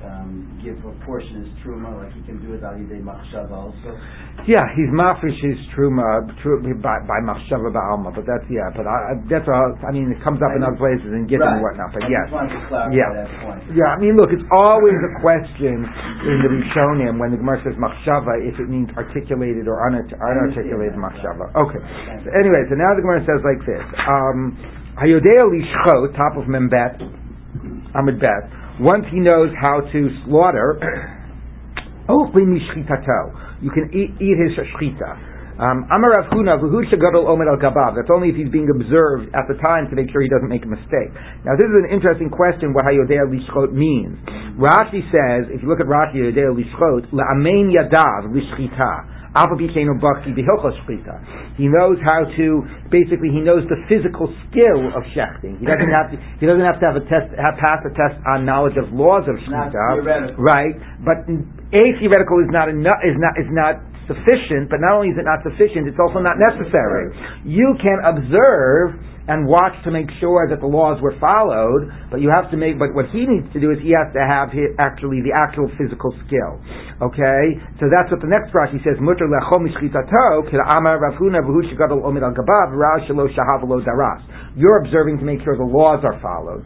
[0.04, 3.89] um, give a portion as truma, like he can do it al yidei machshava also.
[4.48, 8.68] Yeah, he's mafish his truma tru, by, by machshava ba'alma, but that's yeah.
[8.76, 11.56] But I, that's a, I mean, it comes up in other places in Gittin right.
[11.56, 11.96] and whatnot.
[11.96, 13.62] But I yes, just to clarify yeah, that point.
[13.72, 13.96] yeah.
[13.96, 15.88] I mean, look, it's always a question
[16.28, 21.00] in the Rishonim when the Gemara says machshava if it means articulated or unart- unarticulated
[21.00, 21.52] machshava.
[21.56, 21.82] Okay.
[22.24, 23.84] So anyway, so now the Gemara says like this.
[24.04, 24.60] Um,
[25.00, 27.02] Hayodea lishchot, top of Membet,
[27.96, 28.62] Amid Bet.
[28.84, 30.76] Once he knows how to slaughter,
[33.63, 35.15] you can eat, eat his shchita.
[35.56, 37.96] Um, Huna, al gabav.
[37.96, 40.65] That's only if he's being observed at the time to make sure he doesn't make
[40.65, 41.15] a mistake.
[41.48, 42.74] Now, this is an interesting question.
[42.74, 44.19] What hayodea lishchot means.
[44.60, 49.22] Rashi says, if you look at Rashi, hayodea lishchot, la'amein yadav lishchita.
[51.58, 52.46] He knows how to
[52.93, 55.58] basically he knows the physical skill of shechting.
[55.58, 58.22] He doesn't have to he doesn't have to have a test have pass a test
[58.30, 60.78] on knowledge of laws of shechita, right?
[61.02, 64.69] But a theoretical is not enough is not is not sufficient.
[64.69, 67.10] But not only is it not sufficient, it's also not necessary.
[67.48, 72.27] You can observe and watch to make sure that the laws were followed, but you
[72.27, 74.75] have to make, but what he needs to do is he has to have his,
[74.83, 76.59] actually the actual physical skill.
[76.99, 77.55] Okay?
[77.79, 79.63] So that's what the next Rashi says, Mutter lechom.
[84.53, 86.63] You're observing to make sure the laws are followed.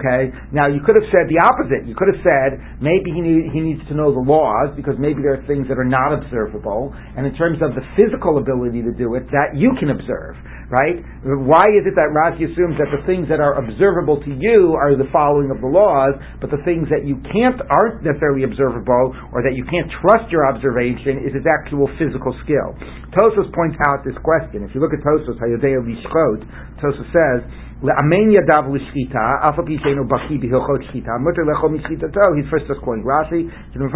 [0.00, 0.32] Okay?
[0.50, 1.84] Now you could have said the opposite.
[1.84, 5.20] You could have said, maybe he, need, he needs to know the laws, because maybe
[5.20, 8.92] there are things that are not observable, and in terms of the physical ability to
[8.96, 10.36] do it, that you can observe
[10.68, 11.00] right?
[11.24, 14.92] Why is it that Rashi assumes that the things that are observable to you are
[14.96, 16.12] the following of the laws,
[16.44, 20.44] but the things that you can't aren't necessarily observable, or that you can't trust your
[20.44, 22.76] observation is its actual physical skill?
[23.16, 24.60] Tosos points out this question.
[24.68, 26.44] If you look at Tosos, Hayodea Lishchot,
[26.84, 27.40] Tosos says,
[27.78, 33.04] Amen yadav l'shchita, alpha pishenu baki b'hilchot shchita, mutter lecho mishchitato, he's first just quoting
[33.04, 33.86] Rashi, shav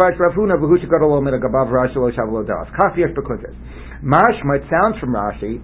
[2.31, 2.71] lo daras.
[2.79, 3.53] Kaf yesh bekuntes.
[4.01, 5.61] Mashma, it sounds from Rashi,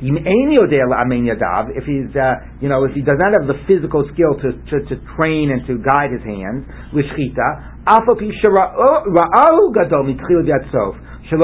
[0.00, 4.76] if he's, uh, you know, if he does not have the physical skill to, to,
[4.90, 7.74] to train and to guide his hands, l'shchita,
[11.24, 11.40] and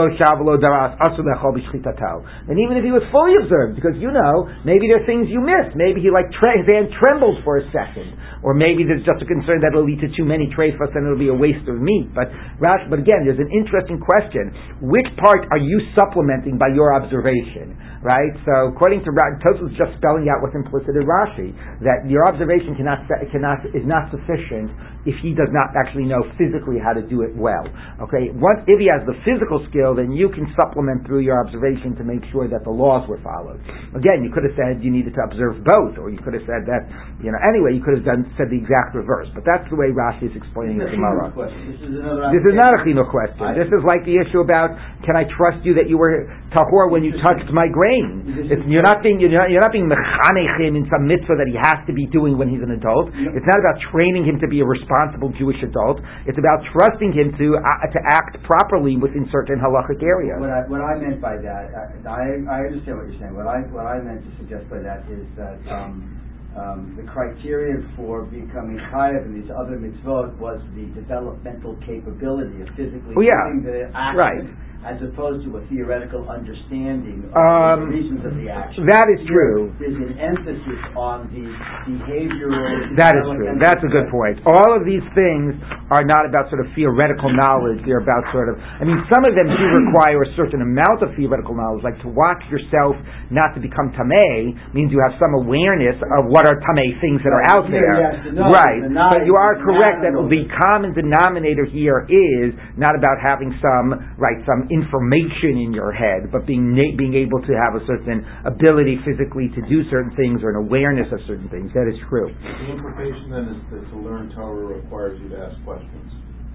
[2.61, 5.73] even if he was fully observed, because you know, maybe there are things you missed.
[5.73, 8.13] Maybe he like tre- his hand trembles for a second,
[8.45, 11.17] or maybe there's just a concern that it'll lead to too many treifas and it'll
[11.17, 12.13] be a waste of meat.
[12.13, 12.29] But
[12.61, 14.53] Rash, but again, there's an interesting question:
[14.85, 17.73] which part are you supplementing by your observation?
[18.05, 18.33] Right.
[18.49, 21.53] So according to Rashi, Tosus just spelling out what's implicit in Rashi
[21.85, 24.73] that your observation cannot cannot is not sufficient
[25.09, 27.65] if he does not actually know physically how to do it well.
[28.05, 28.29] Okay.
[28.37, 32.05] Once if he has the physical skill, then you can supplement through your observation to
[32.05, 33.61] make sure that the laws were followed.
[33.97, 36.69] Again, you could have said you needed to observe both, or you could have said
[36.69, 36.85] that,
[37.25, 39.29] you know, anyway, you could have done, said the exact reverse.
[39.33, 41.33] But that's the way Rashi is explaining the Gemara.
[41.57, 41.97] This is
[42.37, 43.41] This is not a chinuch question.
[43.41, 44.77] I- This is like the issue about,
[45.09, 48.29] can I trust you that you were tahor when you touched my grain?
[48.53, 51.49] It's, you're not being, you're not, you're not being mechanech him in some mitzvah that
[51.49, 53.09] he has to be doing when he's an adult.
[53.17, 54.90] It's not about training him to be a responsible
[55.39, 56.01] Jewish adult.
[56.27, 60.37] It's about trusting him to, uh, to act properly within certain halachic areas.
[60.41, 61.71] What I, what I meant by that,
[62.07, 63.35] I, I understand what you're saying.
[63.37, 66.19] What I, what I meant to suggest by that is that um,
[66.59, 72.69] um, the criterion for becoming chayav in these other mitzvot was the developmental capability of
[72.75, 73.39] physically Oh, yeah.
[73.47, 74.45] doing the action, Right.
[74.81, 78.87] As opposed to a theoretical understanding of Um, the reasons of the action.
[78.89, 79.73] That is true.
[79.77, 81.45] There's an emphasis on the
[81.85, 82.97] behavioral.
[82.97, 83.61] That is true.
[83.61, 84.41] That's a good point.
[84.49, 85.53] All of these things
[85.93, 87.85] are not about sort of theoretical knowledge.
[87.85, 91.13] They're about sort of, I mean, some of them do require a certain amount of
[91.13, 92.97] theoretical knowledge, like to watch yourself
[93.29, 97.35] not to become tameh means you have some awareness of what are tameh things that
[97.37, 98.01] are out there.
[98.01, 98.49] you have to know.
[98.49, 98.81] Right.
[99.13, 104.39] But you are correct that the common denominator here is not about having some, right,
[104.49, 108.99] some information in your head, but being, na- being able to have a certain ability
[109.05, 111.71] physically to do certain things or an awareness of certain things.
[111.75, 112.31] That is true.
[112.31, 116.09] The implication then is that to learn Torah requires you to ask questions.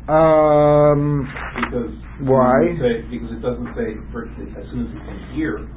[0.08, 1.28] Um,
[1.60, 1.92] Because.
[2.22, 2.78] Why?
[2.80, 5.68] Say, because it doesn't say as soon as he can hear, it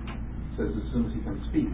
[0.57, 1.69] says as soon as he can speak.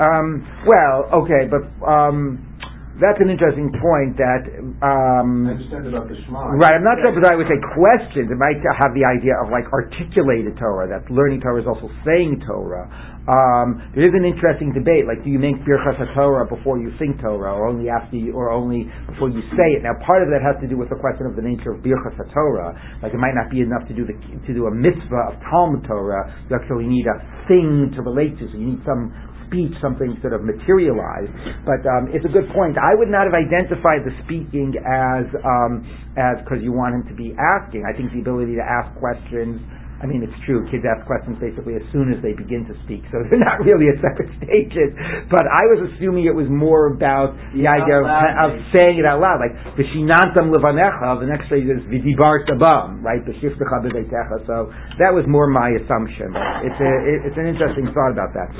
[0.00, 2.51] um, well, okay, but um,
[3.00, 4.42] that's an interesting point that.
[4.84, 6.60] Um, I ended up the Shema.
[6.60, 8.28] Right, I'm not sure if I would say questions.
[8.28, 12.44] It might have the idea of like articulated Torah, that learning Torah is also saying
[12.44, 12.84] Torah.
[13.22, 17.22] Um, there is an interesting debate, like do you make Birchas HaTorah before you think
[17.22, 19.86] Torah, or only after you, or only before you say it?
[19.86, 22.18] Now, part of that has to do with the question of the nature of Birchas
[22.18, 22.98] HaTorah.
[22.98, 25.86] Like it might not be enough to do the, to do a mitzvah of Talmud
[25.86, 26.34] Torah.
[26.50, 29.14] You actually need a thing to relate to, so you need some
[29.52, 31.30] speech, something sort of materialized.
[31.68, 32.80] But um, it's a good point.
[32.80, 35.84] I would not have identified the speaking as um,
[36.16, 37.84] as because you want him to be asking.
[37.84, 39.60] I think the ability to ask questions
[40.02, 40.66] I mean, it's true.
[40.66, 43.86] Kids ask questions basically as soon as they begin to speak, so they're not really
[43.86, 44.90] at separate stages.
[45.30, 49.22] But I was assuming it was more about the idea of, of, saying it out
[49.22, 53.22] loud, like "V'shinantam levanecha." The next phrase is "V'dibar sabam," right?
[53.22, 56.34] "V'shiftecha b'veitecha." So that was more my assumption.
[56.66, 56.92] It's a,
[57.30, 58.50] it's an interesting thought about that.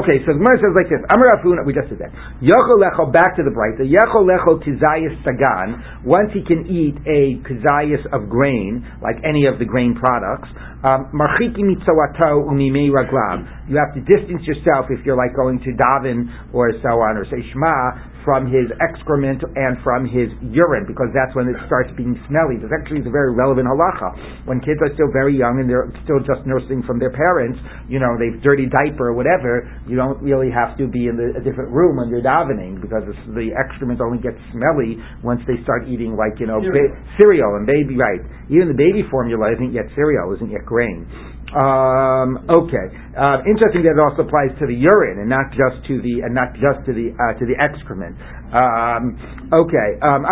[0.00, 2.10] Okay, so the Gemara says like this: Amar we just did that.
[2.40, 3.84] Yochol lecho back to the braita.
[3.84, 6.08] The Yochol lecho kizayis sagan.
[6.08, 10.48] Once he can eat a kizayis of grain, like any of the grain products.
[10.86, 13.48] Um, Marchiki mitzawato umimei raglam.
[13.66, 17.24] You have to distance yourself if you're like going to daven or so on, or
[17.26, 22.14] say Shema, from his excrement and from his urine, because that's when it starts being
[22.30, 22.58] smelly.
[22.62, 24.46] This actually is a very relevant halacha.
[24.46, 27.58] When kids are still very young and they're still just nursing from their parents,
[27.90, 31.34] you know, they've dirty diaper or whatever, you don't really have to be in the,
[31.38, 33.02] a different room when you're davening, because
[33.34, 37.50] the excrement only gets smelly once they start eating like, you know, cereal, ba- cereal
[37.58, 38.22] and baby, right.
[38.50, 41.08] Even the baby formula isn't yet cereal, isn't yet grain.
[41.56, 42.86] Um, okay.
[43.16, 46.34] Uh, interesting that it also applies to the urine and not just to the and
[46.36, 48.18] not just to the uh, to the excrement.
[48.54, 49.18] Um,
[49.52, 49.88] okay.
[50.06, 50.22] Um,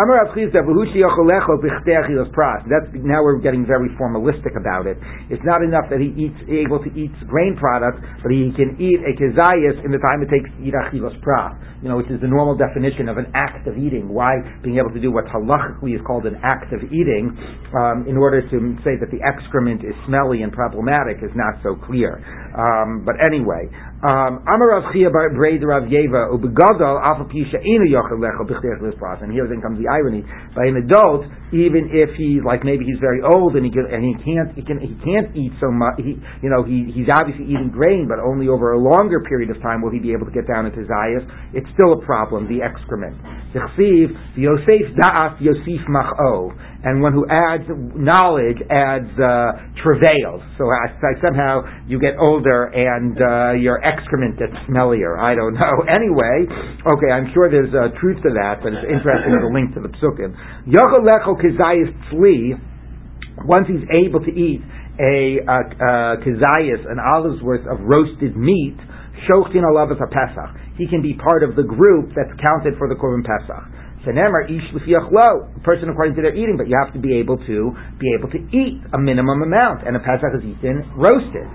[2.71, 4.97] That's now we're getting very formalistic about it.
[5.29, 8.99] It's not enough that he eats able to eat grain products, but he can eat
[9.03, 11.55] a kezayis in the time it takes to eat achilas pras.
[11.83, 14.09] You know, which is the normal definition of an act of eating.
[14.09, 17.35] Why being able to do what halachically is called an act of eating,
[17.77, 21.75] um, in order to say that the excrement is smelly and problematic, is not so
[21.75, 22.17] clear.
[22.57, 23.69] Um, but anyway,
[24.05, 29.23] Um, Amar Rav Chia Braid Rav Yeva Ubegadol Alpha Pisha Inu Yochel Lecho B'Chtech Lispras.
[29.23, 30.21] And here then comes the irony.
[30.53, 34.03] By an adult, even if he's like maybe he's very old and he can, and
[34.03, 36.01] he can't he can he can't eat so much.
[36.01, 39.61] He you know he he's obviously eating grain, but only over a longer period of
[39.61, 41.23] time will he be able to get down into zayas.
[41.53, 42.47] It's still a problem.
[42.49, 43.15] The excrement.
[43.53, 46.51] The Tichsiv Yosef Da'as Yosef Mach'o
[46.85, 47.65] and one who adds
[47.97, 50.45] knowledge adds uh, travails.
[50.61, 55.17] So I, I, somehow you get older and uh, your excrement gets smellier.
[55.17, 55.75] I don't know.
[55.89, 56.45] Anyway,
[56.85, 59.89] okay, I'm sure there's uh, truth to that, but it's interesting a link to the
[59.97, 60.37] psukim.
[63.45, 64.61] Once he's able to eat
[64.99, 65.43] a
[66.23, 68.77] kizayis, an olive's worth of roasted meat,
[69.27, 70.51] shochtin shochin alav Pesach.
[70.77, 73.63] He can be part of the group that's counted for the korban Pesach.
[74.05, 74.69] Shenemar ish
[75.11, 78.29] lo, person according to their eating, but you have to be able to be able
[78.29, 81.47] to eat a minimum amount, and a Pesach is eaten roasted.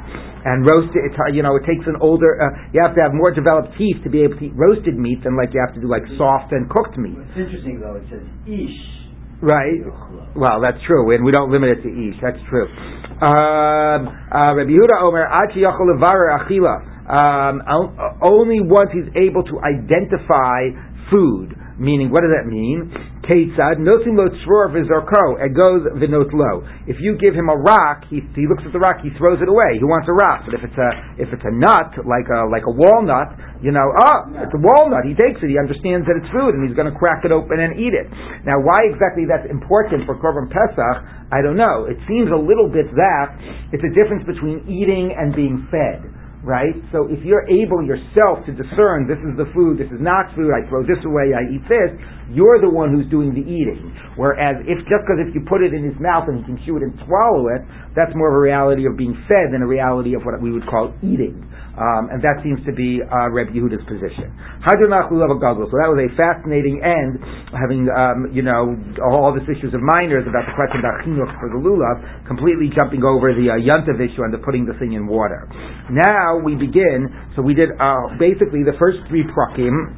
[0.43, 2.41] And roasted, it's, you know, it takes an older.
[2.41, 5.23] Uh, you have to have more developed teeth to be able to eat roasted meat
[5.23, 7.15] than like you have to do like soft and cooked meat.
[7.31, 7.97] It's interesting though.
[8.01, 9.00] It says ish.
[9.43, 9.81] Right.
[10.37, 12.17] Well, that's true, and we don't limit it to ish.
[12.23, 12.69] That's true.
[13.21, 16.87] Um, uh, Rabbi Yehuda Omer Achi Achila.
[17.11, 17.63] Um,
[18.23, 20.71] only once he's able to identify
[21.11, 22.93] food Meaning, what does that mean?
[23.25, 26.61] Ketzad notim lo tzror v'zarko it goes v'not lo.
[26.85, 29.49] If you give him a rock, he, he looks at the rock, he throws it
[29.49, 29.81] away.
[29.81, 30.45] He wants a rock.
[30.45, 33.33] But if it's a if it's a nut like a like a walnut,
[33.65, 35.09] you know, oh, it's a walnut.
[35.09, 35.49] He takes it.
[35.49, 38.13] He understands that it's food, and he's going to crack it open and eat it.
[38.45, 40.97] Now, why exactly that's important for Korban Pesach,
[41.33, 41.89] I don't know.
[41.89, 43.41] It seems a little bit that
[43.73, 46.73] it's a difference between eating and being fed right?
[46.93, 50.53] So if you're able yourself to discern this is the food, this is not food,
[50.57, 51.93] I throw this away, I eat this,
[52.33, 53.93] you're the one who's doing the eating.
[54.17, 56.81] Whereas if just because if you put it in his mouth and he can chew
[56.81, 57.61] it and swallow it,
[57.93, 60.65] that's more of a reality of being fed than a reality of what we would
[60.65, 61.45] call eating.
[61.81, 64.29] Um, and that seems to be uh, Reb Yehuda's position.
[64.69, 67.17] So that was a fascinating end,
[67.57, 71.49] having um, you know all this issues of minors about the question about chinuch for
[71.49, 75.09] the lulav, completely jumping over the uh, yontiv issue and the putting the thing in
[75.09, 75.49] water.
[75.89, 77.09] Now we begin.
[77.33, 79.97] So we did uh, basically the first three prakim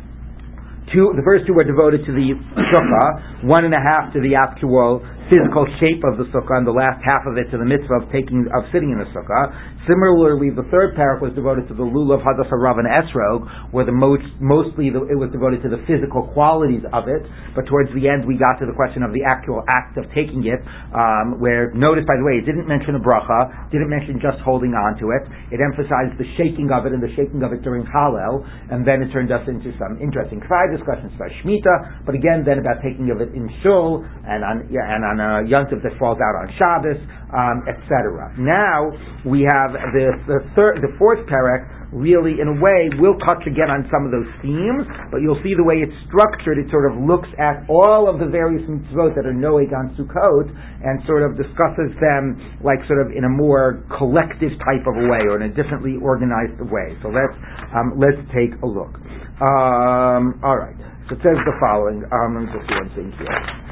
[0.91, 2.37] Two, the first two were devoted to the
[2.75, 5.01] sukkah, one and a half to the actual
[5.33, 8.13] physical shape of the sukkah, and the last half of it to the mitzvah of
[8.13, 9.49] taking of sitting in the sukkah.
[9.89, 13.97] Similarly, the third parak was devoted to the lulav hadassah rav and esrog, where the
[13.97, 17.25] most mostly the, it was devoted to the physical qualities of it.
[17.57, 20.45] But towards the end, we got to the question of the actual act of taking
[20.45, 20.61] it,
[20.93, 24.77] um, where notice by the way, it didn't mention a bracha, didn't mention just holding
[24.77, 25.25] on to it.
[25.49, 29.01] It emphasized the shaking of it and the shaking of it during Hallel, and then
[29.01, 33.25] it turned us into some interesting discussions about shmita, but again, then about taking of
[33.25, 37.01] it in shul and on yeah, and on Yontif that falls out on Shabbos,
[37.33, 38.35] um, etc.
[38.39, 38.91] Now
[39.25, 43.69] we have the the third, the fourth parak really, in a way, will touch again
[43.69, 46.97] on some of those themes, but you'll see the way it's structured, it sort of
[47.05, 51.37] looks at all of the various mitzvot that are noeg on Sukkot and sort of
[51.37, 55.45] discusses them like sort of in a more collective type of a way or in
[55.47, 56.97] a differently organized way.
[57.05, 57.37] So let's,
[57.77, 58.97] um, let's take a look.
[59.45, 60.77] Um, all right.
[61.13, 62.03] So it says the following.
[62.09, 63.72] Um, let me just see one thing here.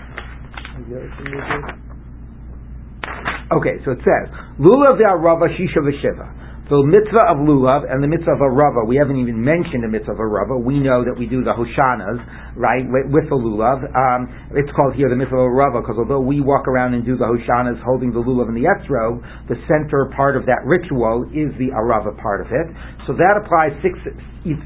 [3.53, 6.40] Okay, so it says, Lulav Rava Shisha V'Shiva.
[6.71, 9.91] The mitzvah of lulav and the mitzvah of a rava, we haven't even mentioned the
[9.91, 10.55] mitzvah of a rava.
[10.55, 12.23] We know that we do the hoshanas,
[12.55, 13.83] right, with, the lulav.
[13.91, 17.03] Um, it's called here the mitzvah of a rava because although we walk around and
[17.03, 19.19] do the hoshanas holding the lulav and the etzro,
[19.51, 22.71] the center part of that ritual is the arava part of it.
[23.11, 23.99] So that applies six,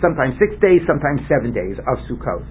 [0.05, 2.45] sometimes six days, sometimes seven days of Sukkot.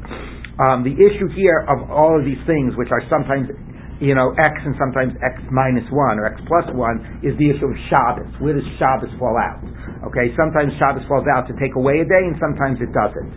[0.65, 3.53] Um, the issue here of all of these things, which are sometimes
[4.01, 7.67] you know, x and sometimes x minus one or x plus one is the issue
[7.69, 8.32] of Shabbos.
[8.41, 9.62] Where does Shabbos fall out?
[10.10, 13.31] Okay, sometimes Shabbos falls out to take away a day, and sometimes it doesn't.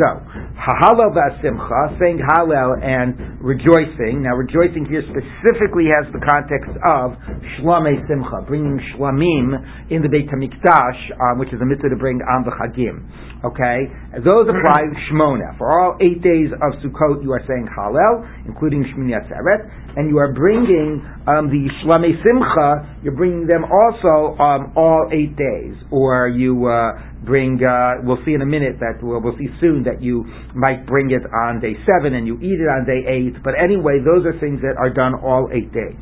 [0.00, 0.08] So,
[0.56, 4.22] Hallel v'asimcha, saying Hallel and rejoicing.
[4.22, 7.12] Now, rejoicing here specifically has the context of
[7.58, 9.52] Shlame Simcha, bringing Shlamim
[9.90, 13.04] in the Beit HaMikdash, um, which is a mitzvah to bring on the Chagim.
[13.44, 13.90] Okay?
[14.24, 14.80] Those apply
[15.10, 15.58] Shmona.
[15.58, 20.16] For all eight days of Sukkot, you are saying Hallel, including Shmini Atzeret, and you
[20.18, 25.74] are bringing um, the Shlame Simcha, you're bringing them also um, all eight days.
[25.90, 29.84] Or you uh, bring, uh, we'll see in a minute that, we'll, we'll see soon
[29.84, 33.42] that you might bring it on day seven and you eat it on day eight.
[33.42, 35.98] But anyway, those are things that are done all eight days.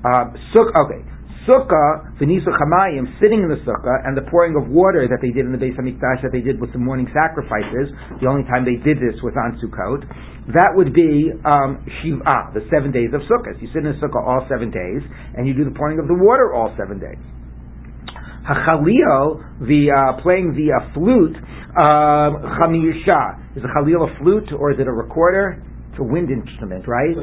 [0.00, 1.02] Uh, okay
[1.50, 5.46] sukkah, v'nisu chamayim, sitting in the sukkah, and the pouring of water that they did
[5.46, 7.90] in the Beis Hamikdash that they did with the morning sacrifices,
[8.22, 10.06] the only time they did this was on Sukkot,
[10.54, 13.58] that would be um, Shiv'ah, the seven days of Sukkot.
[13.60, 15.02] You sit in the sukkah all seven days,
[15.34, 17.20] and you do the pouring of the water all seven days.
[18.46, 21.36] Hachalil, the uh, playing the uh, flute,
[21.76, 23.56] um, chamiyusha.
[23.56, 25.62] Is a chalil a flute or is it a recorder?
[25.90, 27.14] It's a wind instrument, right?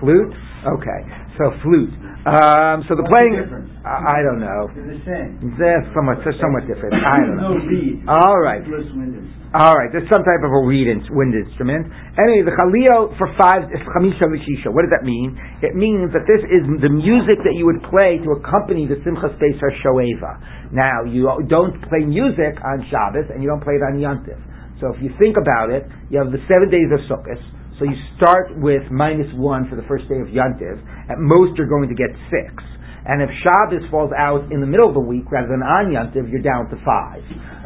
[0.00, 0.34] Flute.
[0.66, 1.00] Okay,
[1.38, 1.94] so flute.
[2.26, 4.70] Um, so the What's playing, the I, I don't know.
[4.74, 5.54] They're the same.
[5.58, 6.94] They're somewhat, they're somewhat different.
[6.98, 7.54] I don't know.
[7.58, 8.12] No.
[8.12, 8.62] All right.
[9.52, 11.84] All right, there's some type of a reed in, wind instrument.
[12.16, 14.72] Anyway, the chalil for five is chamisha v'shisha.
[14.72, 15.36] What does that mean?
[15.60, 19.36] It means that this is the music that you would play to accompany the Simchas
[19.36, 20.72] Beis Shoeva.
[20.72, 24.40] Now, you don't play music on Shabbos and you don't play it on Yontif.
[24.80, 27.36] So if you think about it, you have the seven days of Sukkot.
[27.76, 30.80] So you start with minus one for the first day of Yontiv.
[31.12, 32.56] At most, you're going to get six.
[33.06, 36.30] And if Shabbos falls out in the middle of the week rather than on Yontiv,
[36.30, 37.22] you're down to five.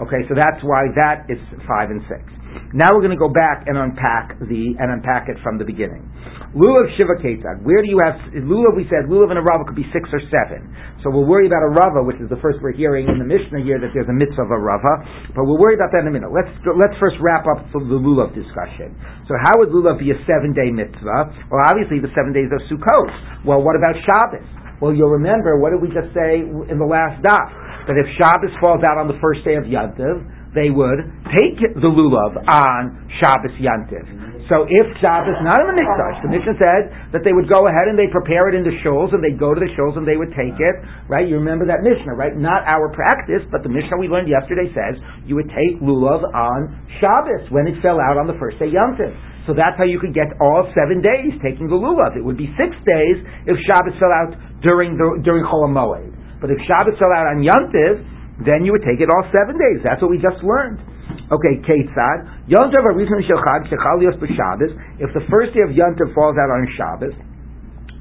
[0.06, 2.24] Okay, so that's why that is five and six.
[2.72, 6.08] Now we're going to go back and unpack the and unpack it from the beginning.
[6.56, 7.60] Lulav Shiva Ketzad.
[7.68, 8.72] Where do you have Lulav?
[8.72, 10.64] We said Lulav and a Rava could be six or seven.
[11.04, 13.60] So we'll worry about a Rava, which is the first we're hearing in the Mishnah
[13.60, 15.04] here that there's a mitzvah of a Rava.
[15.36, 16.32] But we'll worry about that in a minute.
[16.32, 18.96] Let's let's first wrap up the Lulav discussion.
[19.28, 21.52] So how would Lulav be a seven day mitzvah?
[21.52, 23.44] Well, obviously the seven days of Sukkot.
[23.44, 24.65] Well, what about Shabbos?
[24.80, 27.48] Well, you'll remember what did we just say in the last daf?
[27.88, 31.04] That if Shabbos falls out on the first day of Yantiv, they would
[31.36, 34.26] take the lulav on Shabbos Yantiv.
[34.48, 37.90] So if Shabbos, not in the Mikdash, the Mishnah said that they would go ahead
[37.90, 40.14] and they prepare it in the shuls and they'd go to the shuls and they
[40.14, 40.76] would take it,
[41.10, 41.26] right?
[41.26, 42.30] You remember that Mishnah, right?
[42.30, 46.78] Not our practice, but the Mishnah we learned yesterday says you would take lulav on
[47.02, 49.10] Shabbos when it fell out on the first day Yantiv.
[49.46, 52.18] So that's how you could get all seven days taking the lulav.
[52.18, 53.16] It would be six days
[53.46, 56.10] if Shabbos fell out during the during Chol Moed.
[56.42, 58.02] But if Shabbos fell out on Yantiv,
[58.42, 59.86] then you would take it all seven days.
[59.86, 60.82] That's what we just learned.
[61.30, 62.50] Okay, Ketzad.
[62.50, 64.74] Yontav Arishon Shechad Shechal Yos B'Shabbos.
[64.98, 67.14] If the first day of Yontav falls out on Shabbos,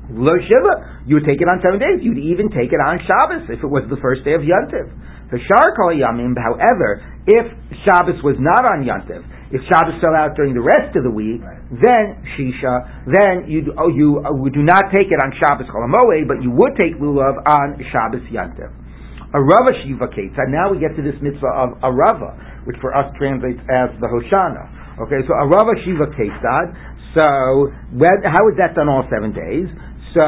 [0.09, 2.01] Lo Shiva, you would take it on seven days.
[2.01, 4.89] You'd even take it on Shabbos if it was the first day of Yontav.
[5.33, 7.49] The Shar Kol Yamim, however, if
[7.85, 9.25] Shabbos was not on Yontav,
[9.55, 11.63] if Shabbos fell out during the rest of the week, right.
[11.71, 15.87] then Shisha, then you oh, you uh, do not take it on Shabbos Chol
[16.27, 18.85] but you would take lulav on Shabbos Yontav
[19.35, 20.47] a Rava Shiva Ketzad.
[20.47, 24.07] Now we get to this mitzvah of a Rava, which for us translates as the
[24.07, 25.03] Hoshana.
[25.03, 26.71] Okay, so a Rava Shiva Ketzad.
[27.11, 29.67] So when, how is that done all seven days?
[30.15, 30.23] So,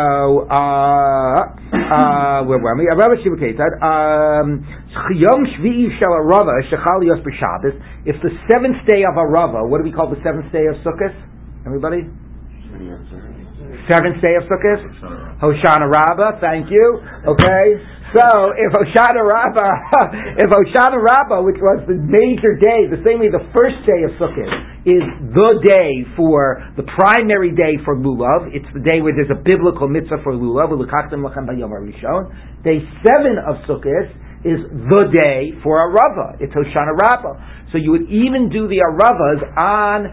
[0.52, 2.92] uh, uh, where were we?
[2.92, 3.80] Rava Shiva Ketzad.
[3.80, 4.68] Um,
[5.16, 7.72] Yom Shvi'i Shel Rava Shechal Yos B'Shabbos.
[8.04, 10.76] If the seventh day of a Rava, what do we call the seventh day of
[10.84, 11.16] Sukkot?
[11.66, 12.04] Everybody?
[13.88, 15.40] Seventh day of Sukkot?
[15.40, 17.00] Hoshana Rabbah, thank you.
[17.24, 17.80] Okay?
[18.16, 19.74] So if Hoshana Rabbah,
[20.44, 24.16] if Hoshana Rabbah, which was the major day, the same way the first day of
[24.16, 24.48] Sukkot
[24.88, 25.04] is
[25.36, 28.48] the day for the primary day for lulav.
[28.56, 30.72] It's the day where there's a biblical mitzvah for lulav.
[32.64, 34.08] Day seven of Sukkot
[34.48, 36.40] is the day for Arava.
[36.40, 37.68] It's Hoshana Rabbah.
[37.72, 40.08] So you would even do the Aravas on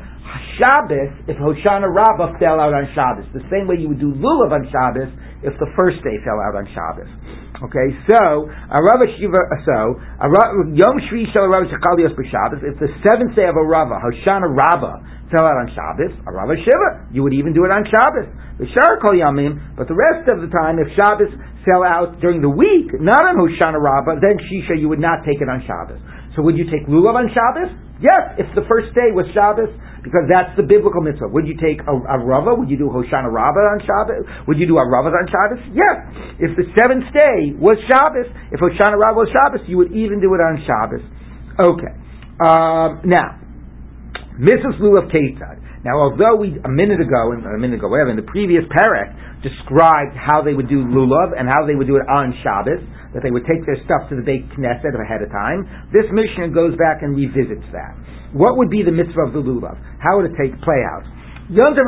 [0.58, 3.30] Shabbos if Hoshana Rabbah fell out on Shabbos.
[3.30, 5.14] The same way you would do Lulav on Shabbos
[5.46, 7.43] if the first day fell out on Shabbos.
[7.54, 10.42] Okay, so Arava Shiva, uh, so a ra
[10.74, 12.58] Yom Shvi Shel Arava Shechalios b'Shabbos.
[12.66, 17.22] If the seventh day of Arava, Hoshana Rabbah, fell out on Shabbos, Arava Shiva, you
[17.22, 18.26] would even do it on Shabbos.
[18.58, 18.66] The
[18.98, 21.30] Kol Yamim, but the rest of the time, if Shabbos
[21.62, 25.38] fell out during the week, not on Hoshana Rabbah, then Shisha, you would not take
[25.38, 26.02] it on Shabbos.
[26.34, 27.70] So would you take lulav on Shabbos?
[28.02, 29.70] Yes, if the first day was Shabbos,
[30.02, 31.32] because that's the biblical mitzvah.
[31.32, 32.52] Would you take a, a rava?
[32.52, 34.26] Would you do Hoshana Rabbah on Shabbos?
[34.50, 35.62] Would you do a rava on Shabbos?
[35.72, 35.96] Yes.
[36.42, 40.34] If the seventh day was Shabbos, if Hoshana Rabbah was Shabbos, you would even do
[40.36, 41.00] it on Shabbos.
[41.56, 41.92] Okay.
[42.44, 43.40] Um, now,
[44.36, 44.76] Mrs.
[44.82, 45.63] Lulav Ketzad.
[45.84, 49.12] Now, although we a minute ago, a minute ago, whatever, in the previous parak
[49.44, 52.80] described how they would do lulav and how they would do it on Shabbos,
[53.12, 55.68] that they would take their stuff to the Beit Knesset ahead of time.
[55.92, 57.92] This Mishnah goes back and revisits that.
[58.32, 59.76] What would be the mitzvah of the lulav?
[60.00, 61.04] How would it take play out?
[61.52, 61.84] Yontav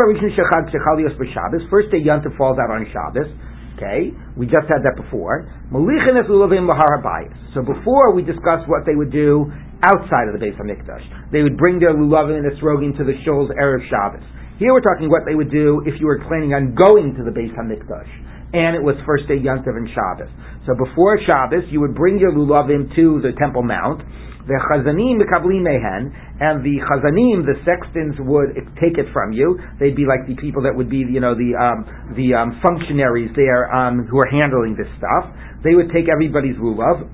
[1.32, 1.64] Shabbos.
[1.72, 3.32] First day Yontav falls out on Shabbos.
[3.76, 5.52] Okay, we just had that before.
[5.68, 7.52] Malichanes Lulavim Laharabayas.
[7.52, 11.56] So before we discussed what they would do outside of the Beis Hamikdash, they would
[11.56, 14.24] bring their lulavim and esrogim to the shul's erev Shabbos.
[14.58, 17.32] Here we're talking what they would do if you were planning on going to the
[17.32, 18.08] Beis Hamikdash
[18.56, 20.30] and it was first day Yontav and Shabbos.
[20.64, 24.02] So before Shabbos, you would bring your lulavim to the Temple Mount.
[24.46, 29.58] The chazanim mikabli mehen, and the chazanim, the sextons, would take it from you.
[29.80, 33.34] They'd be like the people that would be, you know, the um, the um, functionaries
[33.34, 35.34] there um, who are handling this stuff.
[35.66, 37.10] They would take everybody's lulav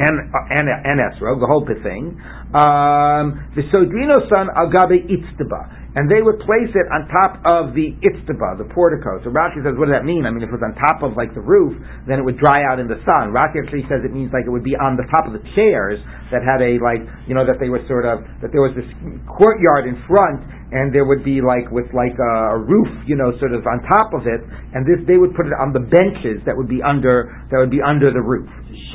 [0.00, 2.16] and and and esrog, the whole thing.
[2.56, 7.90] Um, the sodrino son agabe itztaba and they would place it on top of the
[7.98, 9.18] itztaba, the portico.
[9.26, 10.22] So Rashi says, what does that mean?
[10.22, 11.74] I mean, if it was on top of like the roof,
[12.06, 13.34] then it would dry out in the sun.
[13.34, 15.98] Rashi actually says it means like it would be on the top of the chairs
[16.30, 18.86] that had a like, you know, that they were sort of that there was this
[19.26, 23.34] courtyard in front, and there would be like with like a, a roof, you know,
[23.42, 26.38] sort of on top of it, and this they would put it on the benches
[26.46, 28.46] that would be under that would be under the roof.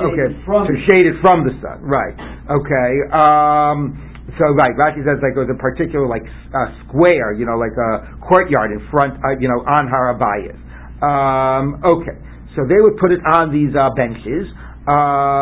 [0.04, 1.80] Okay, to shade it from the sun.
[1.80, 2.14] Right.
[2.50, 2.90] Okay.
[3.12, 4.00] Um,
[4.38, 7.72] so right, Rashi says like it was a particular like uh, square, you know, like
[7.78, 10.58] a courtyard in front, uh, you know, on Harabayas.
[11.02, 12.18] Um, okay,
[12.56, 14.48] so they would put it on these uh, benches.
[14.88, 14.96] Um,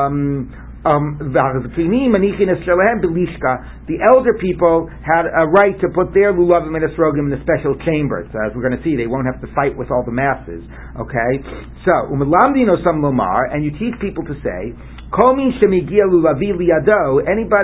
[0.04, 1.40] um, Um, the
[4.08, 8.28] elder people had a right to put their lulavim and esrogim in a special chamber.
[8.28, 10.60] So as we're going to see, they won't have to fight with all the masses.
[11.00, 11.32] Okay,
[11.88, 14.76] so umelamdino some lomar, and you teach people to say
[15.14, 15.46] Anybody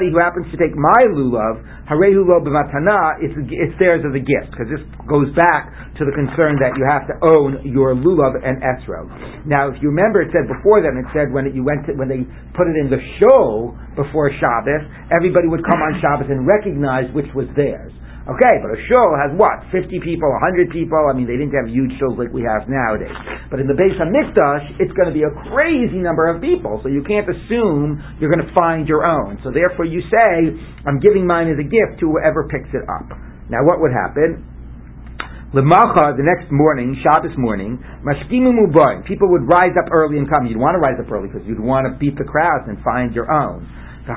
[0.06, 1.58] who happens to take my lulav,
[1.90, 4.78] harehu lo b'matana, it's it's theirs as a gift because this
[5.10, 5.66] goes back
[5.98, 9.10] to the concern that you have to own your lulav and esro.
[9.50, 11.98] Now, if you remember, it said before that it said when it, you went to,
[11.98, 12.22] when they
[12.54, 17.34] put it in the show before Shabbos, everybody would come on Shabbos and recognize which
[17.34, 17.90] was theirs.
[18.20, 19.64] Okay, but a shul has what?
[19.72, 21.08] 50 people, 100 people?
[21.08, 23.16] I mean, they didn't have huge shuls like we have nowadays.
[23.48, 26.92] But in the Beis HaMikdash, it's going to be a crazy number of people, so
[26.92, 29.40] you can't assume you're going to find your own.
[29.40, 30.52] So therefore you say,
[30.84, 33.08] I'm giving mine as a gift to whoever picks it up.
[33.48, 34.44] Now what would happen?
[35.56, 38.70] Lemacha, the next morning, Shabbos morning, mashkimu.
[39.08, 40.46] People would rise up early and come.
[40.46, 43.16] You'd want to rise up early because you'd want to beat the crowds and find
[43.16, 43.66] your own.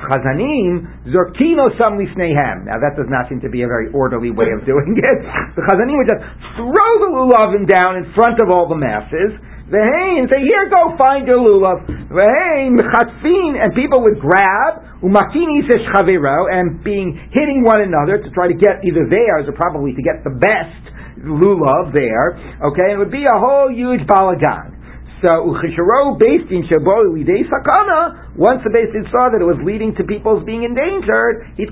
[0.00, 2.66] Chazanim, Zorkino Sam Lisnehem.
[2.66, 5.18] Now that does not seem to be a very orderly way of doing it.
[5.54, 6.24] The Chazanim would just
[6.56, 11.26] throw the lulavim down in front of all the masses, Vehain, say, here, go find
[11.26, 11.88] your lulav.
[12.12, 18.28] Vehain, mechatzin, and people would grab, umakini says chaviro, and being, hitting one another to
[18.36, 20.84] try to get either theirs or probably to get the best
[21.24, 24.76] lulav there, okay, it would be a whole huge balagan.
[25.24, 27.16] So, uchisharo based in shabo
[27.48, 31.70] sakana, once the Beis saw that it was leading to people's being endangered, they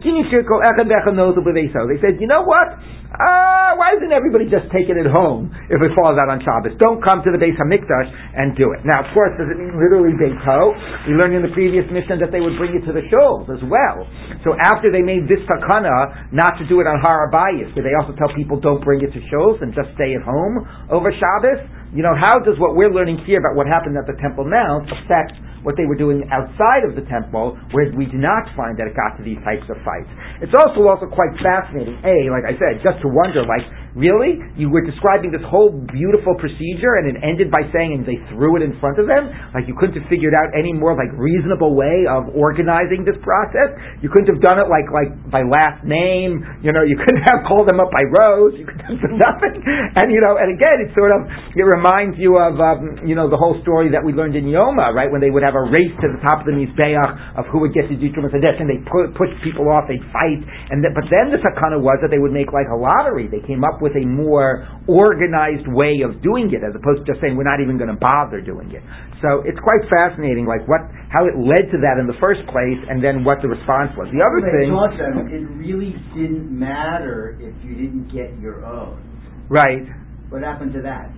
[1.99, 2.69] said, you know what?
[3.13, 6.73] Uh, why isn't everybody just taking it at home if it falls out on Shabbos?
[6.81, 8.81] Don't come to the Beis Hamikdash and do it.
[8.89, 10.73] Now, of course, does it mean literally Beito?
[11.11, 13.61] We learned in the previous mission that they would bring it to the shuls as
[13.69, 14.09] well.
[14.47, 18.17] So after they made this takana not to do it on Harabayas, did they also
[18.17, 21.69] tell people don't bring it to shuls and just stay at home over Shabbos?
[21.93, 24.89] You know, how does what we're learning here about what happened at the Temple Mount
[24.89, 28.87] affect what they were doing outside of the temple, where we do not find that
[28.91, 30.11] it got to these types of fights.
[30.43, 31.99] It's also also quite fascinating.
[32.03, 34.41] A, like I said, just to wonder, like Really?
[34.57, 38.57] You were describing this whole beautiful procedure and it ended by saying, and they threw
[38.57, 39.29] it in front of them?
[39.53, 43.77] Like you couldn't have figured out any more like reasonable way of organizing this process?
[44.01, 46.41] You couldn't have done it like, like by last name?
[46.65, 48.57] You know, you couldn't have called them up by rows?
[48.57, 49.61] You could have done nothing?
[49.61, 53.29] And, you know, and again, it sort of, it reminds you of, um, you know,
[53.29, 55.13] the whole story that we learned in Yoma, right?
[55.13, 57.77] When they would have a race to the top of the Mizbeach of who would
[57.77, 60.41] get to do Trumas and they put, push people off, they'd fight.
[60.73, 63.29] And th- but then the sakana was that they would make like a lottery.
[63.29, 67.19] They came up with a more organized way of doing it, as opposed to just
[67.19, 68.81] saying we're not even going to bother doing it.
[69.19, 72.81] So it's quite fascinating, like what how it led to that in the first place,
[72.89, 74.09] and then what the response was.
[74.15, 74.73] The other thing,
[75.29, 78.97] it really didn't matter if you didn't get your own.
[79.51, 79.85] Right.
[80.31, 81.13] What happened to that?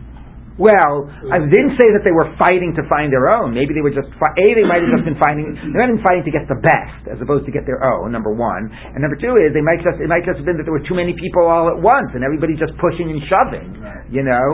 [0.55, 1.34] Well, mm.
[1.34, 3.50] I didn't say that they were fighting to find their own.
[3.50, 4.46] Maybe they were just fi- a.
[4.55, 5.50] They might have just been fighting.
[5.50, 8.14] They might have been fighting to get the best, as opposed to get their own.
[8.14, 10.66] Number one, and number two is they might just it might just have been that
[10.66, 13.74] there were too many people all at once, and everybody just pushing and shoving.
[14.14, 14.46] You know,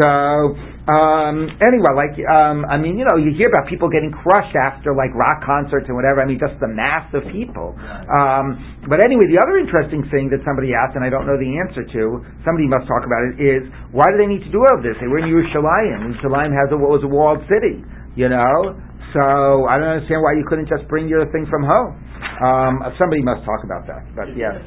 [0.00, 0.56] so
[0.90, 4.90] um, anyway, like, um, I mean, you know, you hear about people getting crushed after
[4.90, 6.18] like rock concerts and whatever.
[6.18, 7.78] I mean, just the mass of people.
[8.10, 8.58] Um,
[8.90, 11.86] but anyway, the other interesting thing that somebody asked, and I don't know the answer
[11.86, 12.02] to,
[12.42, 13.62] somebody must talk about it, is
[13.94, 14.98] why do they need to do all this?
[14.98, 16.18] They were in Yerushalayim.
[16.18, 17.78] Yerushalayim has a, what was a walled city,
[18.18, 18.74] you know.
[19.14, 21.94] So I don't understand why you couldn't just bring your thing from home.
[22.42, 24.02] Um, somebody must talk about that.
[24.18, 24.58] But yeah.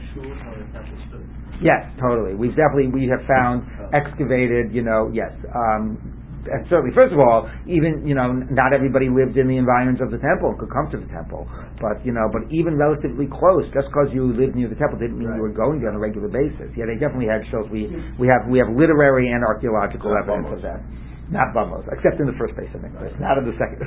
[1.61, 2.35] Yes, totally.
[2.35, 4.73] We've definitely we have found excavated.
[4.73, 5.31] You know, yes.
[5.53, 5.99] Um,
[6.45, 10.13] and certainly, first of all, even you know, not everybody lived in the environs of
[10.13, 11.49] the temple and could come to the temple.
[11.81, 15.17] But you know, but even relatively close, just because you lived near the temple didn't
[15.17, 15.41] mean right.
[15.41, 16.69] you were going there on a regular basis.
[16.77, 17.65] Yeah, they definitely had shows.
[17.73, 17.89] We
[18.21, 20.81] we have we have literary and archaeological not evidence of that.
[21.25, 22.93] Not bumos, except in the first place, I think.
[22.93, 23.09] Right.
[23.17, 23.81] Not in the second.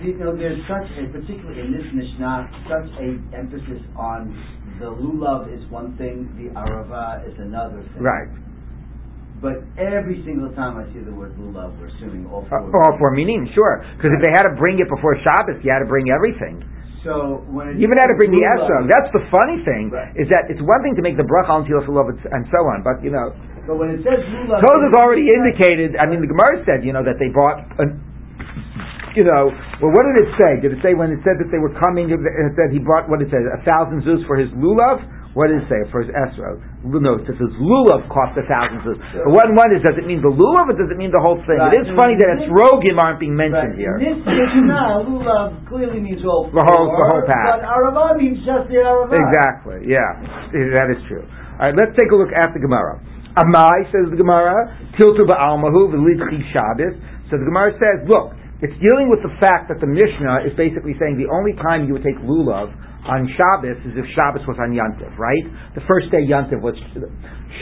[0.00, 4.32] you know, there's such a, particularly in this Mishnah, such a emphasis on
[4.78, 8.02] the lulav is one thing, the arava is another thing.
[8.02, 8.28] Right.
[9.40, 12.72] But every single time I see the word lulav, we're assuming all four.
[12.72, 13.84] Uh, all four meaning, sure.
[13.96, 14.20] Because right.
[14.20, 16.64] if they had to bring it before Shabbos, you had to bring everything.
[17.04, 18.88] So when you even had to bring the esrog.
[18.88, 20.10] That's the funny thing right.
[20.16, 21.86] is that it's one thing to make the bracha on tilas
[22.32, 23.36] and so on, but you know.
[23.68, 26.00] But when it says lulav, has already indicated.
[26.00, 27.62] I mean, the Gemara said you know that they bought.
[27.76, 28.05] An,
[29.16, 29.48] you know,
[29.80, 30.60] well, what did it say?
[30.60, 32.12] Did it say when it said that they were coming?
[32.12, 32.20] It
[32.54, 35.00] said he brought what it said a thousand zuz for his lulav.
[35.36, 36.64] What did it say for his esrog?
[36.80, 38.96] No, it says lulav cost a thousand zuz.
[38.96, 41.40] But one one is, does it mean the lulav or does it mean the whole
[41.44, 41.60] thing?
[41.60, 41.76] Right.
[41.76, 43.80] It is funny that esrogim aren't being mentioned right.
[43.80, 43.96] here.
[44.00, 47.60] In this Mishnah, lulav clearly means all the whole the whole pack.
[47.60, 49.12] But arava means just the arava.
[49.12, 49.88] Exactly.
[49.88, 51.24] Yeah, that is true.
[51.56, 53.00] All right, let's take a look at the Gemara.
[53.36, 56.96] Amai says the Gemara, tiltu ba'almahu v'lidchi Shabbos.
[57.28, 58.32] So the Gemara says, look,
[58.64, 61.92] it's dealing with the fact that the Mishnah is basically saying the only time you
[61.92, 62.72] would take lulav
[63.04, 65.44] on Shabbos is if Shabbos was on Yantiv, right?
[65.78, 66.74] The first day Yantiv was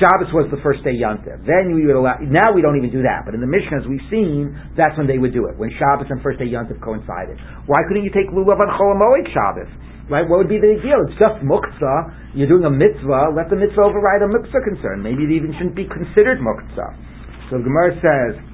[0.01, 1.43] Shabbos was the first day Yantiv.
[1.45, 2.23] Then we would allow.
[2.23, 5.11] Now we don't even do that, but in the Mishnah, as we've seen, that's when
[5.11, 7.43] they would do it when Shabbos and first day Yantiv coincided.
[7.67, 9.71] Why couldn't you take lulav on Cholamoid Shabbos?
[10.07, 10.23] Right?
[10.31, 11.03] What would be the deal?
[11.11, 12.39] It's just muktzah.
[12.39, 13.35] You're doing a mitzvah.
[13.35, 15.03] Let the mitzvah override a mitzvah concern.
[15.03, 17.51] Maybe it even shouldn't be considered muktzah.
[17.51, 18.54] So Gemara says.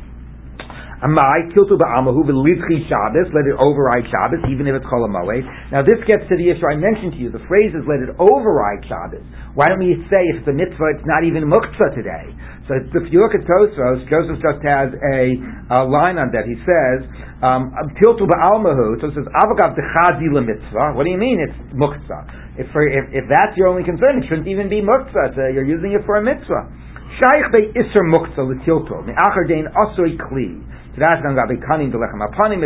[1.00, 5.96] Amai kiltu ba'amahu v'lidchi Shabbos, let it override Shabbos, even if it's kol Now this
[6.04, 7.32] gets to the issue I mentioned to you.
[7.32, 9.24] The phrase is let it override Shabbos.
[9.56, 12.36] Why don't we say if it's a mitzvah, it's not even muktzah today?
[12.68, 15.40] So if you look at Tosfos, Joseph just has a,
[15.72, 16.44] a line on that.
[16.44, 17.08] He says,
[17.40, 20.92] um, tiltu ba'almahu, so it says, avagav dechazi mitzvah.
[20.92, 22.60] What do you mean it's muktzah?
[22.60, 25.32] If, for, if, if that's your only concern, it shouldn't even be muktzah.
[25.32, 26.68] So you're using it for a mitzvah.
[27.24, 30.68] Shaykh be iser muktzah l'tilto, me'achar dein asoi kli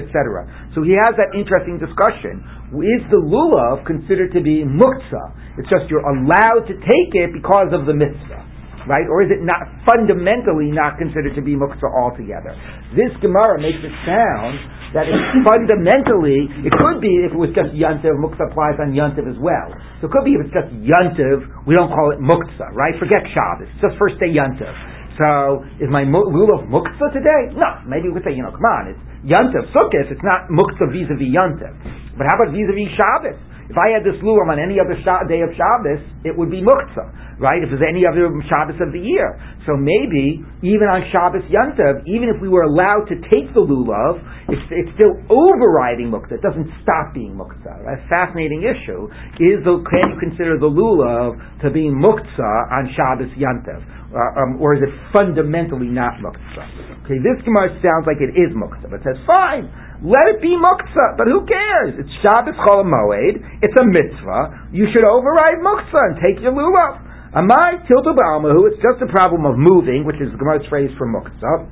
[0.01, 0.49] etc.
[0.75, 2.41] So he has that interesting discussion.
[2.72, 5.61] Is the lulav considered to be muktzah?
[5.61, 8.55] It's just you're allowed to take it because of the mitzvah.
[8.85, 9.09] Right?
[9.09, 12.53] Or is it not fundamentally not considered to be muktzah altogether?
[12.93, 14.61] This Gemara makes it sound
[14.93, 19.25] that it's fundamentally, it could be if it was just Yantiv, muktzah applies on Yantiv
[19.25, 19.72] as well.
[19.99, 22.93] So it could be if it's just Yantiv, we don't call it muktzah, right?
[23.01, 24.70] Forget Shabbos, it's just first day Yantiv.
[25.15, 27.55] So is my lulav muktzah today?
[27.55, 27.87] No.
[27.87, 30.11] Maybe we could say, you know, come on, it's Yantiv Sukkot.
[30.11, 31.71] It's not muktzah vis-a-vis Yantiv.
[32.19, 33.39] But how about vis-a-vis Shabbos?
[33.65, 34.93] If I had this lulav on any other
[35.25, 37.65] day of Shabbos, it would be muktzah, right?
[37.65, 39.41] If there's any other Shabbos of the year.
[39.65, 44.21] So maybe, even on Shabbos Yantav, even if we were allowed to take the lulav,
[44.53, 46.37] it's, it's still overriding muktzah.
[46.37, 47.89] It doesn't stop being muktzah.
[47.89, 49.09] A fascinating issue
[49.41, 53.81] is, the, can you consider the lulav to be muktzah on Shabbos Yantav?
[54.15, 57.03] Uh, um, or is it fundamentally not muktzah?
[57.03, 59.67] Okay, this Gemara sounds like it is muktzah, but it says fine,
[60.07, 61.99] let it be muktzah, but who cares?
[61.99, 64.71] It's Shabbos Chol Moed, it's a mitzvah.
[64.71, 67.03] You should override muktzah and take your lulav.
[67.35, 71.11] Amai tiltu ba'almahu, it's just a problem of moving, which is the Gemara's phrase for
[71.11, 71.67] muktzah.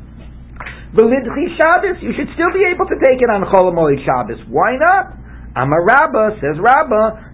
[0.99, 4.43] V'lidchi Shabbos, you should still be able to take it on Chol Moed Shabbos.
[4.51, 5.23] Why not?
[5.55, 7.32] Amar Rabba, says Rabba,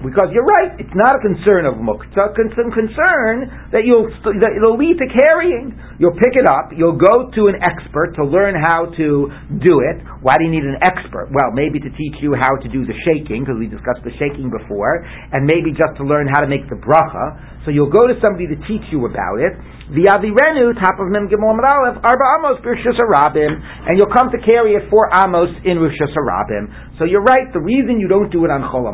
[0.00, 4.08] because you're right, it's not a concern of muktzah, it's a concern that you'll
[4.40, 5.76] that it'll lead to carrying.
[6.00, 9.28] You'll pick it up, you'll go to an expert to learn how to
[9.60, 10.00] do it.
[10.24, 11.28] Why do you need an expert?
[11.30, 14.48] Well, maybe to teach you how to do the shaking, because we discussed the shaking
[14.48, 17.52] before, and maybe just to learn how to make the bracha.
[17.68, 19.54] So you'll go to somebody to teach you about it.
[19.94, 23.52] The Avirenu, top of Mem Gimel Aleph, Arba Amos Rishus Arabim,
[23.86, 26.98] and you'll come to carry it for Amos in Rishus Arabim.
[26.98, 28.90] So you're right, the reason you don't do it on Chol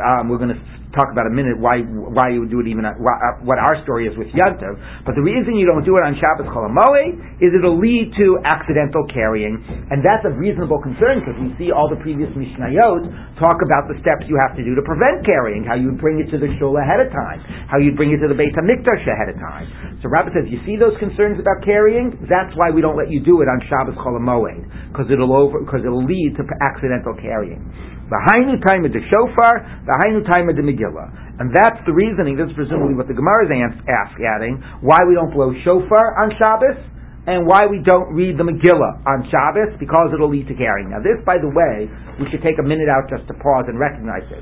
[0.00, 2.84] um, we're going to talk about a minute why why you would do it even
[2.88, 5.04] at, uh, what our story is with Yantav.
[5.04, 6.68] But the reason you don't do it on Shabbos Chol
[7.40, 9.60] is it'll lead to accidental carrying,
[9.92, 13.96] and that's a reasonable concern because we see all the previous Mishnayot talk about the
[14.00, 16.76] steps you have to do to prevent carrying, how you bring it to the shul
[16.80, 19.68] ahead of time, how you bring it to the Beit Hamikdash ahead of time.
[20.00, 22.14] So Rabbah says, you see those concerns about carrying?
[22.30, 25.82] That's why we don't let you do it on Shabbos Chol because it'll over because
[25.84, 27.62] it'll lead to accidental carrying.
[28.08, 30.87] The Hainu time of the shofar, the Hainu time of the Megillah.
[31.38, 33.52] And that's the reasoning, this is presumably what the Gemara is
[33.88, 36.80] asking, why we don't blow shofar on Shabbos,
[37.28, 40.88] and why we don't read the Megillah on Shabbos, because it'll lead to carrying.
[40.88, 43.76] Now this, by the way, we should take a minute out just to pause and
[43.76, 44.40] recognize it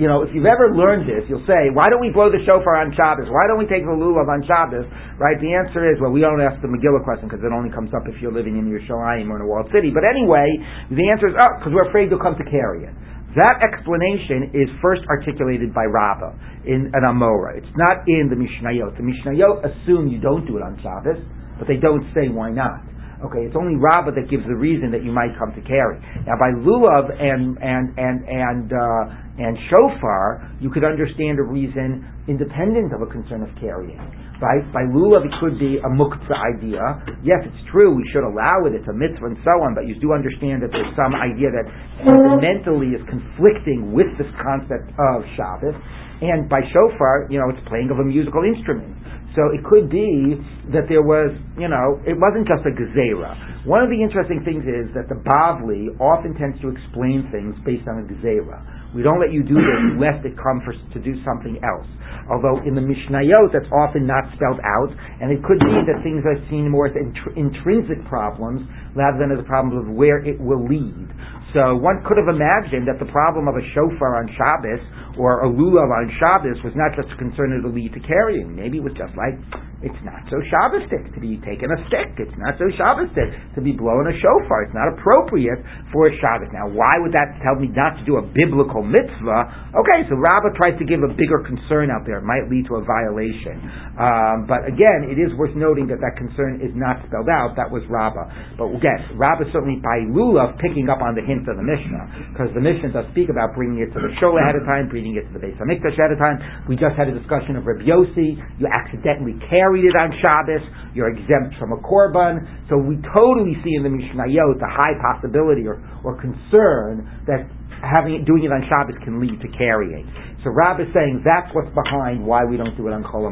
[0.00, 2.80] you know, if you've ever learned this, you'll say, why don't we blow the shofar
[2.80, 3.28] on Shabbos?
[3.28, 4.88] Why don't we take the lulav on Shabbos?
[5.20, 5.36] Right?
[5.36, 8.08] The answer is, well, we don't ask the Megillah question because it only comes up
[8.08, 9.92] if you're living in Yerushalayim or in a walled city.
[9.92, 10.48] But anyway,
[10.88, 12.94] the answer is, oh, because we're afraid you'll come to carry it.
[13.36, 17.60] That explanation is first articulated by Rabbah in an Amora.
[17.60, 18.96] It's not in the Mishnayot.
[18.96, 21.20] The Mishnayot assume you don't do it on Shabbos,
[21.58, 22.80] but they don't say why not.
[23.16, 25.96] Okay, it's only Rabbah that gives the reason that you might come to carry.
[26.28, 32.04] Now, by lulav and and and and uh, and shofar, you could understand a reason
[32.28, 33.96] independent of a concern of carrying.
[34.36, 34.60] Right?
[34.68, 36.76] By lulav, it could be a muktzah idea.
[37.24, 37.96] Yes, it's true.
[37.96, 38.76] We should allow it.
[38.76, 39.72] It's a mitzvah and so on.
[39.72, 41.64] But you do understand that there's some idea that
[42.04, 45.72] fundamentally is conflicting with this concept of Shabbos.
[46.20, 48.92] And by shofar, you know, it's playing of a musical instrument.
[49.36, 50.40] So it could be
[50.72, 51.28] that there was,
[51.60, 53.68] you know, it wasn't just a gezerah.
[53.68, 57.84] One of the interesting things is that the Bavli often tends to explain things based
[57.84, 58.96] on a gezerah.
[58.96, 61.84] We don't let you do this lest it come for, to do something else.
[62.32, 64.88] Although in the Mishnayot, that's often not spelled out,
[65.20, 68.64] and it could be that things are seen more as intr- intrinsic problems
[68.96, 71.12] rather than as a problem of where it will lead.
[71.52, 74.82] So one could have imagined that the problem of a shofar on Shabbos
[75.18, 78.54] or a lulav on Shabbos was not just a concern of the lead to carrying.
[78.54, 79.36] Maybe it was just like
[79.84, 82.16] it's not so Shabbostic to be taking a stick.
[82.16, 84.64] It's not so Shabbostic to be blowing a shofar.
[84.64, 85.60] It's not appropriate
[85.92, 86.48] for a Shabbos.
[86.48, 89.76] Now, why would that tell me not to do a biblical mitzvah?
[89.76, 92.24] Okay, so Rabbah tries to give a bigger concern out there.
[92.24, 93.60] It might lead to a violation.
[94.00, 97.52] Um, but again, it is worth noting that that concern is not spelled out.
[97.60, 98.56] That was Rabbah.
[98.56, 102.48] But again, Rabbah certainly by lulav picking up on the hint of the Mishnah because
[102.56, 105.30] the Mishnah does speak about bringing it to the shul ahead of time, bringing it
[105.30, 106.66] to the Beis Hamikdash ahead of time.
[106.66, 108.34] We just had a discussion of Rabbi Yossi.
[108.58, 112.42] You accidentally carried it on Shabbos, you're exempt from a korban.
[112.66, 117.46] So we totally see in the Mishnayot the high possibility or, or concern that
[117.84, 120.08] having it, doing it on Shabbos can lead to carrying.
[120.42, 123.28] So Rab is saying that's what's behind why we don't do it on Kol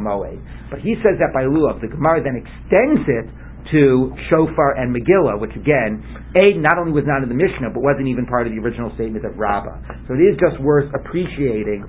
[0.71, 3.27] But he says that by Lulav, the Gemara then extends it
[3.73, 6.05] to Shofar and Megillah, which again,
[6.37, 8.93] A, not only was not in the Mishnah, but wasn't even part of the original
[8.95, 10.05] statement of Rabbah.
[10.09, 11.89] So it is just worth appreciating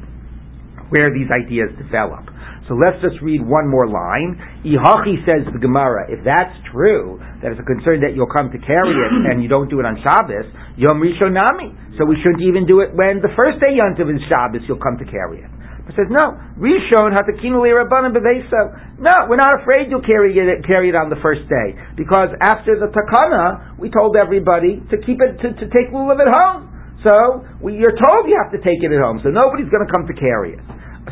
[0.89, 2.29] where these ideas develop.
[2.69, 4.37] So let's just read one more line.
[4.65, 8.57] Ihachi says the Gemara, if that's true, that it's a concern that you'll come to
[8.57, 11.97] carry it and you don't do it on Shabbos, Yom Rishonami.
[11.97, 14.97] So we shouldn't even do it when the first day Yontiv is Shabbos, you'll come
[14.97, 15.49] to carry it.
[15.85, 18.97] It says, no, Rishon hatakinu rabbanim beveso.
[18.97, 21.77] No, we're not afraid you'll carry it, carry it on the first day.
[21.93, 26.31] Because after the takana, we told everybody to keep it, to, to take lulav at
[26.33, 26.73] home.
[27.05, 29.91] So, we, you're told you have to take it at home, so nobody's going to
[29.93, 30.63] come to carry it.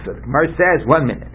[0.02, 1.30] So the Gemara says, one minute.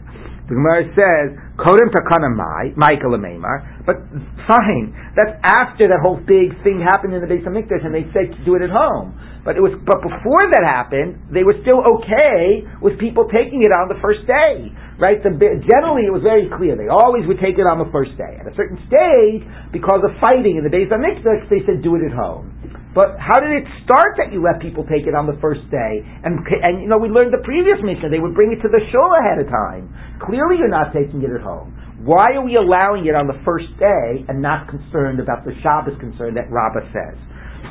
[0.50, 1.26] The Gemara says,
[1.60, 4.00] Kodem takana mai, Michael Amemar, but
[4.48, 8.32] fine, that's after that whole big thing happened in the Beis Hamikdash and they said
[8.32, 9.12] to do it at home.
[9.48, 13.72] But it was, but before that happened, they were still okay with people taking it
[13.72, 14.68] on the first day.
[15.00, 15.24] Right?
[15.24, 15.32] The,
[15.64, 16.76] generally it was very clear.
[16.76, 18.36] They always would take it on the first day.
[18.36, 22.04] At a certain stage, because of fighting in the Beis Hamikdash, they said do it
[22.04, 22.52] at home.
[22.92, 26.04] But how did it start that you let people take it on the first day?
[26.04, 28.84] And, and you know, we learned the previous mission they would bring it to the
[28.92, 29.88] shul ahead of time.
[30.28, 31.72] Clearly you're not taking it at home.
[32.04, 35.96] Why are we allowing it on the first day and not concerned about the Shabbos
[35.96, 37.16] concern that Rabbah says?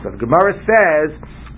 [0.02, 1.14] So the Gemara says,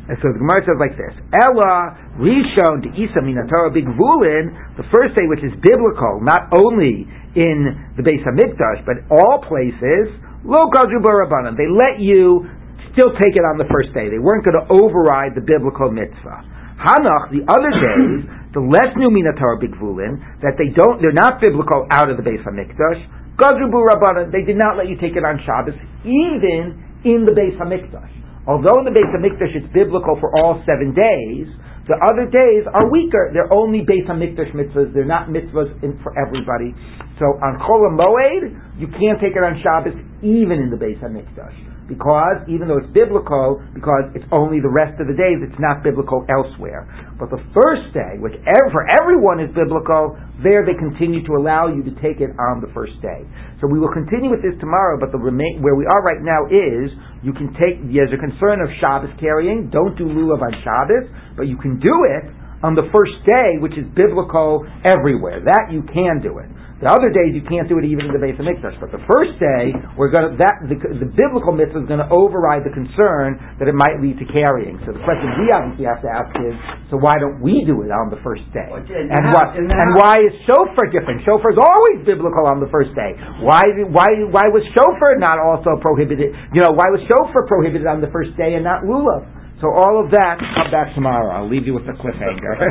[0.10, 4.84] And so the Gemara says like this: Ella Rishon de Isa Minatora Big Vulin, the
[4.90, 7.06] first day, which is biblical, not only
[7.38, 10.10] in the Beis Hamikdash, but all places.
[10.42, 10.66] Lo.
[10.72, 12.48] They let you
[12.96, 14.10] still take it on the first day.
[14.10, 16.42] They weren't going to override the biblical mitzvah.
[16.80, 18.24] Hanach, the other days,
[18.56, 22.24] the less new Minatora Big Vulin, that they don't, they're not biblical out of the
[22.24, 23.04] Beis Hamikdash.
[23.36, 24.32] Gazrubu Rabbanan.
[24.32, 25.76] They did not let you take it on Shabbos,
[26.08, 28.16] even in the Beis Hamikdash.
[28.50, 31.46] Although in the Beis Hamikdash it's biblical for all seven days,
[31.86, 33.30] the other days are weaker.
[33.30, 34.90] They're only Beis Hamikdash mitzvahs.
[34.90, 36.74] They're not mitzvahs in, for everybody.
[37.22, 39.94] So on Chol Moed, you can't take it on Shabbos
[40.26, 45.02] even in the Beis Hamikdash because even though it's biblical, because it's only the rest
[45.02, 46.86] of the days, it's not biblical elsewhere.
[47.18, 48.38] But the first day, which
[48.72, 50.14] for everyone is biblical,
[50.46, 53.26] there they continue to allow you to take it on the first day.
[53.60, 56.48] So we will continue with this tomorrow, but the remain, where we are right now
[56.48, 56.94] is
[57.26, 61.50] you can take, there's a concern of Shabbos carrying, don't do lulav on Shabbos, but
[61.50, 62.30] you can do it
[62.64, 65.40] on the first day, which is biblical everywhere.
[65.44, 66.50] That you can do it.
[66.80, 68.80] The other days you can't do it even in the base of Hamikdash.
[68.80, 72.08] But the first day, we're going to, that, the, the biblical mitzvah is going to
[72.08, 74.80] override the concern that it might lead to carrying.
[74.88, 76.56] So the question we obviously have to ask is,
[76.88, 78.64] so why don't we do it on the first day?
[78.72, 81.20] and what, and why is shofar different?
[81.28, 83.12] Shofar is always biblical on the first day.
[83.44, 83.60] Why,
[83.92, 86.32] why, why was shofar not also prohibited?
[86.56, 89.28] You know, why was shofar prohibited on the first day and not lulav?
[89.62, 91.32] So all of that, come back tomorrow.
[91.36, 92.56] I'll leave you with the cliffhanger.